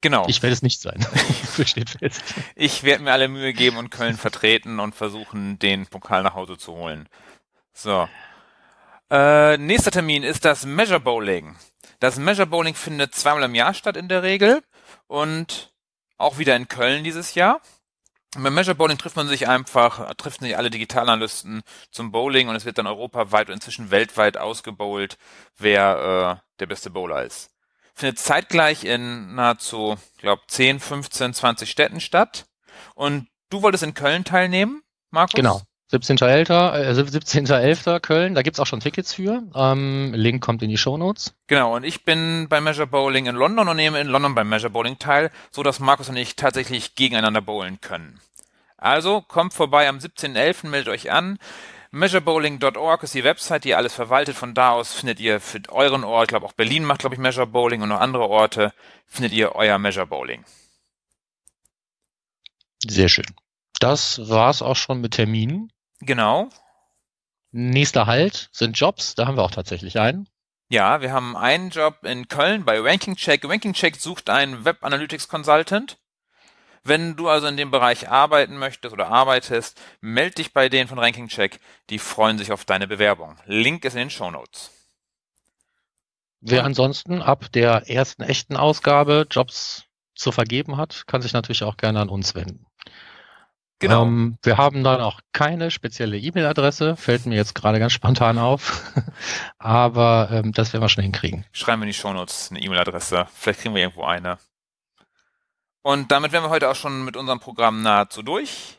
Genau. 0.00 0.26
Ich 0.28 0.42
werde 0.42 0.54
es 0.54 0.62
nicht 0.62 0.80
sein. 0.80 1.04
Steht 1.64 1.90
fest. 1.90 2.22
Ich 2.54 2.84
werde 2.84 3.04
mir 3.04 3.12
alle 3.12 3.28
Mühe 3.28 3.52
geben 3.52 3.76
und 3.76 3.90
Köln 3.90 4.16
vertreten 4.16 4.80
und 4.80 4.94
versuchen, 4.94 5.58
den 5.58 5.86
Pokal 5.86 6.22
nach 6.22 6.34
Hause 6.34 6.56
zu 6.56 6.72
holen. 6.74 7.08
So. 7.74 8.08
Äh, 9.10 9.58
nächster 9.58 9.90
Termin 9.90 10.22
ist 10.22 10.44
das 10.44 10.64
Measure 10.64 11.00
Bowling. 11.00 11.56
Das 11.98 12.16
Measure 12.16 12.46
Bowling 12.46 12.74
findet 12.74 13.14
zweimal 13.14 13.42
im 13.42 13.54
Jahr 13.54 13.74
statt 13.74 13.96
in 13.96 14.08
der 14.08 14.22
Regel 14.22 14.62
und 15.06 15.72
auch 16.16 16.38
wieder 16.38 16.56
in 16.56 16.68
Köln 16.68 17.04
dieses 17.04 17.34
Jahr. 17.34 17.60
beim 18.38 18.54
Measure 18.54 18.76
Bowling 18.76 18.96
trifft 18.96 19.16
man 19.16 19.28
sich 19.28 19.48
einfach, 19.48 20.14
trifft 20.14 20.40
sich 20.40 20.56
alle 20.56 20.70
Digitalanalysten 20.70 21.62
zum 21.90 22.10
Bowling 22.10 22.48
und 22.48 22.56
es 22.56 22.64
wird 22.64 22.78
dann 22.78 22.86
europaweit 22.86 23.48
und 23.48 23.54
inzwischen 23.54 23.90
weltweit 23.90 24.38
ausgebowlt, 24.38 25.18
wer 25.58 26.40
äh, 26.40 26.58
der 26.60 26.66
beste 26.66 26.88
Bowler 26.90 27.24
ist 27.24 27.50
findet 28.00 28.18
zeitgleich 28.18 28.84
in 28.84 29.34
nahezu, 29.34 29.96
glaube 30.18 30.42
10, 30.48 30.80
15, 30.80 31.34
20 31.34 31.70
Städten 31.70 32.00
statt. 32.00 32.46
Und 32.94 33.28
du 33.50 33.62
wolltest 33.62 33.84
in 33.84 33.94
Köln 33.94 34.24
teilnehmen, 34.24 34.82
Markus? 35.10 35.34
Genau. 35.34 35.60
17.11. 35.92 36.72
Äh, 36.72 36.94
17. 36.94 38.00
Köln, 38.00 38.34
da 38.36 38.42
gibt's 38.42 38.60
auch 38.60 38.66
schon 38.66 38.78
Tickets 38.78 39.12
für. 39.12 39.42
Ähm, 39.56 40.12
Link 40.14 40.40
kommt 40.40 40.62
in 40.62 40.70
die 40.70 40.78
Show 40.78 40.96
Notes. 40.96 41.34
Genau, 41.48 41.74
und 41.74 41.84
ich 41.84 42.04
bin 42.04 42.46
bei 42.48 42.60
Measure 42.60 42.86
Bowling 42.86 43.26
in 43.26 43.34
London 43.34 43.68
und 43.68 43.76
nehme 43.76 44.00
in 44.00 44.06
London 44.06 44.36
beim 44.36 44.48
Measure 44.48 44.70
Bowling 44.70 45.00
teil, 45.00 45.32
so 45.50 45.64
dass 45.64 45.80
Markus 45.80 46.08
und 46.08 46.16
ich 46.16 46.36
tatsächlich 46.36 46.94
gegeneinander 46.94 47.42
bowlen 47.42 47.80
können. 47.80 48.20
Also 48.76 49.20
kommt 49.20 49.52
vorbei 49.52 49.88
am 49.88 49.98
17.11., 49.98 50.68
meldet 50.68 50.94
euch 50.94 51.10
an. 51.10 51.38
Measurebowling.org 51.92 53.02
ist 53.02 53.14
die 53.14 53.24
Website, 53.24 53.64
die 53.64 53.74
alles 53.74 53.94
verwaltet. 53.94 54.36
Von 54.36 54.54
da 54.54 54.70
aus 54.70 54.92
findet 54.92 55.18
ihr 55.18 55.40
für 55.40 55.60
euren 55.70 56.04
Ort, 56.04 56.24
ich 56.24 56.28
glaube 56.28 56.46
auch 56.46 56.52
Berlin 56.52 56.84
macht, 56.84 57.00
glaube 57.00 57.16
ich, 57.16 57.20
Measure 57.20 57.46
Bowling 57.46 57.82
und 57.82 57.88
noch 57.88 58.00
andere 58.00 58.28
Orte, 58.28 58.72
findet 59.06 59.32
ihr 59.32 59.56
euer 59.56 59.78
Measure 59.78 60.06
Bowling. 60.06 60.44
Sehr 62.86 63.08
schön. 63.08 63.26
Das 63.80 64.28
war's 64.28 64.62
auch 64.62 64.76
schon 64.76 65.00
mit 65.00 65.14
Terminen. 65.14 65.72
Genau. 66.00 66.48
Nächster 67.50 68.06
Halt 68.06 68.50
sind 68.52 68.78
Jobs. 68.78 69.16
Da 69.16 69.26
haben 69.26 69.36
wir 69.36 69.42
auch 69.42 69.50
tatsächlich 69.50 69.98
einen. 69.98 70.28
Ja, 70.68 71.00
wir 71.00 71.12
haben 71.12 71.36
einen 71.36 71.70
Job 71.70 72.04
in 72.04 72.28
Köln 72.28 72.64
bei 72.64 72.78
Ranking 72.78 73.16
Check. 73.16 73.44
Ranking 73.44 73.72
Check 73.72 73.96
sucht 73.96 74.30
einen 74.30 74.64
Web 74.64 74.84
Analytics 74.84 75.26
Consultant. 75.26 75.98
Wenn 76.82 77.16
du 77.16 77.28
also 77.28 77.46
in 77.46 77.56
dem 77.56 77.70
Bereich 77.70 78.08
arbeiten 78.08 78.56
möchtest 78.56 78.92
oder 78.94 79.08
arbeitest, 79.08 79.80
melde 80.00 80.36
dich 80.36 80.52
bei 80.52 80.68
denen 80.68 80.88
von 80.88 80.98
Ranking 80.98 81.28
Check. 81.28 81.60
Die 81.90 81.98
freuen 81.98 82.38
sich 82.38 82.52
auf 82.52 82.64
deine 82.64 82.88
Bewerbung. 82.88 83.36
Link 83.44 83.84
ist 83.84 83.94
in 83.94 84.00
den 84.00 84.10
Show 84.10 84.30
Notes. 84.30 84.70
Wer 86.40 86.64
ansonsten 86.64 87.20
ab 87.20 87.52
der 87.52 87.90
ersten 87.90 88.22
echten 88.22 88.56
Ausgabe 88.56 89.26
Jobs 89.30 89.84
zu 90.14 90.32
vergeben 90.32 90.78
hat, 90.78 91.06
kann 91.06 91.20
sich 91.20 91.34
natürlich 91.34 91.64
auch 91.64 91.76
gerne 91.76 92.00
an 92.00 92.08
uns 92.08 92.34
wenden. 92.34 92.66
Genau. 93.78 94.04
Ähm, 94.04 94.38
wir 94.42 94.58
haben 94.58 94.84
dann 94.84 95.00
auch 95.00 95.20
keine 95.32 95.70
spezielle 95.70 96.18
E-Mail-Adresse, 96.18 96.96
fällt 96.96 97.24
mir 97.24 97.36
jetzt 97.36 97.54
gerade 97.54 97.78
ganz 97.78 97.92
spontan 97.92 98.38
auf. 98.38 98.92
Aber 99.58 100.28
ähm, 100.30 100.52
das 100.52 100.72
werden 100.72 100.82
wir 100.82 100.88
schon 100.90 101.02
hinkriegen. 101.02 101.46
Schreiben 101.52 101.80
wir 101.80 101.86
in 101.86 101.92
die 101.92 101.98
Shownotes 101.98 102.50
eine 102.50 102.60
E-Mail-Adresse. 102.60 103.26
Vielleicht 103.34 103.60
kriegen 103.60 103.74
wir 103.74 103.82
irgendwo 103.82 104.04
eine. 104.04 104.38
Und 105.82 106.12
damit 106.12 106.32
wären 106.32 106.44
wir 106.44 106.50
heute 106.50 106.68
auch 106.68 106.76
schon 106.76 107.04
mit 107.04 107.16
unserem 107.16 107.40
Programm 107.40 107.82
nahezu 107.82 108.22
durch. 108.22 108.78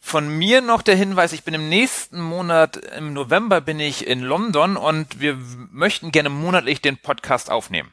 Von 0.00 0.28
mir 0.38 0.62
noch 0.62 0.82
der 0.82 0.96
Hinweis, 0.96 1.32
ich 1.32 1.44
bin 1.44 1.54
im 1.54 1.68
nächsten 1.68 2.20
Monat, 2.20 2.76
im 2.76 3.12
November 3.12 3.60
bin 3.60 3.80
ich 3.80 4.06
in 4.06 4.20
London 4.20 4.76
und 4.76 5.20
wir 5.20 5.36
möchten 5.70 6.12
gerne 6.12 6.30
monatlich 6.30 6.80
den 6.80 6.96
Podcast 6.96 7.50
aufnehmen. 7.50 7.92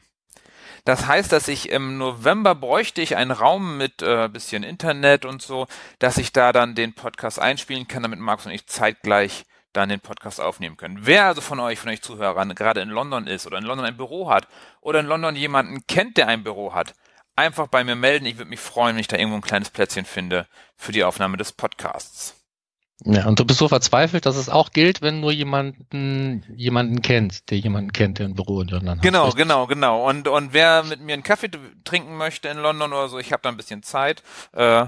Das 0.84 1.06
heißt, 1.06 1.32
dass 1.32 1.48
ich 1.48 1.70
im 1.70 1.98
November 1.98 2.54
bräuchte 2.54 3.02
ich 3.02 3.16
einen 3.16 3.32
Raum 3.32 3.76
mit 3.76 4.02
äh, 4.02 4.28
bisschen 4.28 4.62
Internet 4.62 5.24
und 5.24 5.42
so, 5.42 5.66
dass 5.98 6.16
ich 6.16 6.32
da 6.32 6.52
dann 6.52 6.76
den 6.76 6.94
Podcast 6.94 7.40
einspielen 7.40 7.88
kann, 7.88 8.04
damit 8.04 8.20
Markus 8.20 8.46
und 8.46 8.52
ich 8.52 8.68
zeitgleich 8.68 9.44
dann 9.72 9.88
den 9.88 10.00
Podcast 10.00 10.40
aufnehmen 10.40 10.76
können. 10.76 11.00
Wer 11.00 11.26
also 11.26 11.40
von 11.40 11.58
euch, 11.58 11.80
von 11.80 11.90
euch 11.90 12.02
Zuhörern 12.02 12.54
gerade 12.54 12.80
in 12.80 12.88
London 12.88 13.26
ist 13.26 13.48
oder 13.48 13.58
in 13.58 13.64
London 13.64 13.84
ein 13.84 13.96
Büro 13.96 14.30
hat 14.30 14.46
oder 14.80 15.00
in 15.00 15.06
London 15.06 15.34
jemanden 15.34 15.86
kennt, 15.88 16.16
der 16.16 16.28
ein 16.28 16.44
Büro 16.44 16.72
hat, 16.72 16.94
einfach 17.36 17.68
bei 17.68 17.84
mir 17.84 17.94
melden. 17.94 18.26
Ich 18.26 18.38
würde 18.38 18.50
mich 18.50 18.60
freuen, 18.60 18.96
wenn 18.96 19.00
ich 19.00 19.08
da 19.08 19.16
irgendwo 19.16 19.36
ein 19.36 19.42
kleines 19.42 19.70
Plätzchen 19.70 20.04
finde 20.04 20.46
für 20.76 20.92
die 20.92 21.04
Aufnahme 21.04 21.36
des 21.36 21.52
Podcasts. 21.52 22.34
Ja, 23.04 23.26
und 23.26 23.38
du 23.38 23.44
bist 23.44 23.58
so 23.58 23.68
verzweifelt, 23.68 24.24
dass 24.24 24.36
es 24.36 24.48
auch 24.48 24.70
gilt, 24.70 25.02
wenn 25.02 25.20
nur 25.20 25.30
jemanden 25.30 26.42
jemanden 26.56 27.02
kennt, 27.02 27.50
der 27.50 27.58
jemanden 27.58 27.92
kennt, 27.92 28.18
der 28.18 28.26
ein 28.26 28.34
Büro 28.34 28.62
in 28.62 28.68
London 28.68 28.96
hat. 28.96 29.02
Genau, 29.02 29.30
genau, 29.32 29.66
genau. 29.66 30.08
Und 30.08 30.28
und 30.28 30.54
wer 30.54 30.82
mit 30.82 31.00
mir 31.00 31.12
einen 31.12 31.22
Kaffee 31.22 31.50
trinken 31.84 32.16
möchte 32.16 32.48
in 32.48 32.56
London 32.56 32.94
oder 32.94 33.08
so, 33.08 33.18
ich 33.18 33.32
habe 33.32 33.42
da 33.42 33.50
ein 33.50 33.58
bisschen 33.58 33.82
Zeit, 33.82 34.22
äh, 34.52 34.86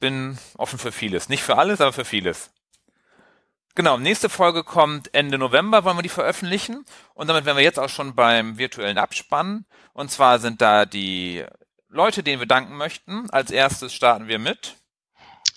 bin 0.00 0.38
offen 0.56 0.78
für 0.78 0.92
vieles. 0.92 1.28
Nicht 1.28 1.42
für 1.42 1.58
alles, 1.58 1.82
aber 1.82 1.92
für 1.92 2.06
vieles. 2.06 2.50
Genau, 3.74 3.98
nächste 3.98 4.30
Folge 4.30 4.64
kommt 4.64 5.12
Ende 5.14 5.36
November, 5.36 5.84
wollen 5.84 5.98
wir 5.98 6.02
die 6.02 6.08
veröffentlichen. 6.08 6.86
Und 7.12 7.28
damit 7.28 7.44
wären 7.44 7.58
wir 7.58 7.64
jetzt 7.64 7.78
auch 7.78 7.90
schon 7.90 8.14
beim 8.14 8.56
virtuellen 8.56 8.96
Abspann. 8.96 9.66
Und 9.92 10.10
zwar 10.10 10.38
sind 10.38 10.62
da 10.62 10.86
die 10.86 11.44
Leute, 11.88 12.22
denen 12.22 12.40
wir 12.40 12.46
danken 12.46 12.76
möchten. 12.76 13.30
Als 13.30 13.50
erstes 13.50 13.94
starten 13.94 14.28
wir 14.28 14.38
mit 14.38 14.76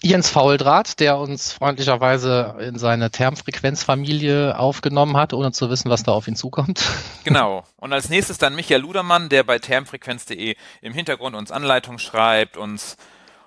Jens 0.02 0.30
Fauldraht, 0.30 1.02
der 1.02 1.18
uns 1.18 1.52
freundlicherweise 1.52 2.56
in 2.62 2.78
seine 2.78 3.12
Termfrequenzfamilie 3.12 4.58
aufgenommen 4.58 5.18
hat, 5.18 5.34
ohne 5.34 5.52
zu 5.52 5.70
wissen, 5.70 5.90
was 5.90 6.04
da 6.04 6.14
auf 6.14 6.28
ihn 6.28 6.36
zukommt. 6.36 6.82
Genau. 7.26 7.64
Und 7.76 7.94
als 7.94 8.10
nächstes 8.10 8.38
dann 8.38 8.56
Michael 8.56 8.82
Ludermann, 8.82 9.30
der 9.30 9.44
bei 9.44 9.60
termfrequenz.de 9.60 10.56
im 10.82 10.94
Hintergrund 10.94 11.36
uns 11.36 11.52
Anleitungen 11.52 12.00
schreibt, 12.00 12.58
uns 12.58 12.96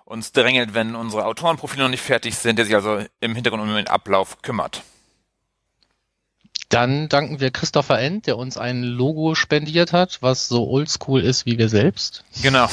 uns 0.05 0.33
drängelt, 0.33 0.75
wenn 0.75 0.95
unsere 0.95 1.25
Autorenprofile 1.25 1.85
noch 1.85 1.89
nicht 1.89 2.03
fertig 2.03 2.37
sind, 2.37 2.57
der 2.57 2.67
sich 2.67 2.75
also 2.75 3.03
im 3.21 3.35
Hintergrund 3.35 3.63
um 3.63 3.75
den 3.75 3.89
Ablauf 3.89 4.43
kümmert. 4.43 4.83
Dann 6.73 7.11
danken 7.11 7.39
wir 7.39 7.51
Christopher 7.51 8.01
End, 8.01 8.27
der 8.27 8.39
uns 8.39 8.57
ein 8.57 8.83
Logo 8.83 9.35
spendiert 9.35 9.93
hat, 9.93 10.23
was 10.23 10.49
so 10.49 10.67
oldschool 10.67 11.23
ist 11.23 11.45
wie 11.45 11.59
wir 11.59 11.69
selbst. 11.69 12.25
Genau. 12.41 12.67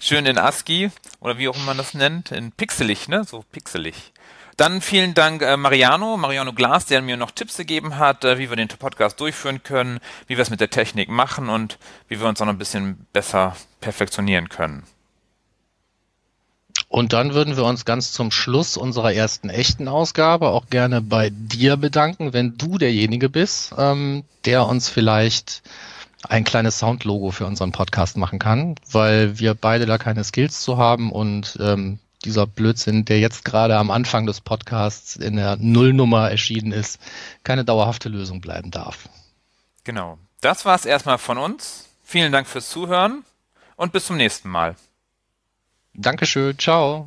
Schön 0.00 0.24
in 0.24 0.38
ASCII 0.38 0.92
oder 1.18 1.36
wie 1.36 1.48
auch 1.48 1.56
immer 1.56 1.64
man 1.64 1.78
das 1.78 1.94
nennt, 1.94 2.30
in 2.30 2.52
pixelig, 2.52 3.08
ne? 3.08 3.24
So 3.24 3.44
pixelig. 3.50 4.12
Dann 4.56 4.80
vielen 4.80 5.14
Dank 5.14 5.42
äh, 5.42 5.56
Mariano, 5.56 6.16
Mariano 6.16 6.52
Glas, 6.52 6.86
der 6.86 7.02
mir 7.02 7.16
noch 7.16 7.32
Tipps 7.32 7.56
gegeben 7.56 7.98
hat, 7.98 8.24
äh, 8.24 8.38
wie 8.38 8.50
wir 8.50 8.56
den 8.56 8.68
Podcast 8.68 9.18
durchführen 9.18 9.64
können, 9.64 9.98
wie 10.28 10.36
wir 10.36 10.42
es 10.42 10.50
mit 10.50 10.60
der 10.60 10.70
Technik 10.70 11.08
machen 11.08 11.48
und 11.48 11.78
wie 12.06 12.20
wir 12.20 12.28
uns 12.28 12.40
auch 12.40 12.46
noch 12.46 12.52
ein 12.52 12.58
bisschen 12.58 13.04
besser 13.12 13.56
perfektionieren 13.80 14.48
können. 14.48 14.84
Und 16.94 17.12
dann 17.12 17.34
würden 17.34 17.56
wir 17.56 17.64
uns 17.64 17.84
ganz 17.84 18.12
zum 18.12 18.30
Schluss 18.30 18.76
unserer 18.76 19.12
ersten 19.12 19.50
echten 19.50 19.88
Ausgabe 19.88 20.50
auch 20.50 20.66
gerne 20.70 21.00
bei 21.00 21.28
dir 21.32 21.76
bedanken, 21.76 22.32
wenn 22.32 22.56
du 22.56 22.78
derjenige 22.78 23.28
bist, 23.28 23.74
ähm, 23.76 24.22
der 24.44 24.68
uns 24.68 24.88
vielleicht 24.88 25.64
ein 26.28 26.44
kleines 26.44 26.78
Soundlogo 26.78 27.32
für 27.32 27.46
unseren 27.46 27.72
Podcast 27.72 28.16
machen 28.16 28.38
kann, 28.38 28.76
weil 28.92 29.40
wir 29.40 29.56
beide 29.56 29.86
da 29.86 29.98
keine 29.98 30.22
Skills 30.22 30.60
zu 30.60 30.78
haben 30.78 31.10
und 31.10 31.58
ähm, 31.60 31.98
dieser 32.24 32.46
Blödsinn, 32.46 33.04
der 33.04 33.18
jetzt 33.18 33.44
gerade 33.44 33.76
am 33.76 33.90
Anfang 33.90 34.24
des 34.26 34.40
Podcasts 34.40 35.16
in 35.16 35.34
der 35.34 35.56
Nullnummer 35.56 36.30
erschienen 36.30 36.70
ist, 36.70 37.00
keine 37.42 37.64
dauerhafte 37.64 38.08
Lösung 38.08 38.40
bleiben 38.40 38.70
darf. 38.70 39.08
Genau. 39.82 40.16
Das 40.40 40.64
war 40.64 40.76
es 40.76 40.84
erstmal 40.84 41.18
von 41.18 41.38
uns. 41.38 41.86
Vielen 42.04 42.30
Dank 42.30 42.46
fürs 42.46 42.70
Zuhören 42.70 43.24
und 43.74 43.90
bis 43.90 44.06
zum 44.06 44.16
nächsten 44.16 44.48
Mal. 44.48 44.76
Dankeschön, 45.94 46.58
ciao. 46.58 47.06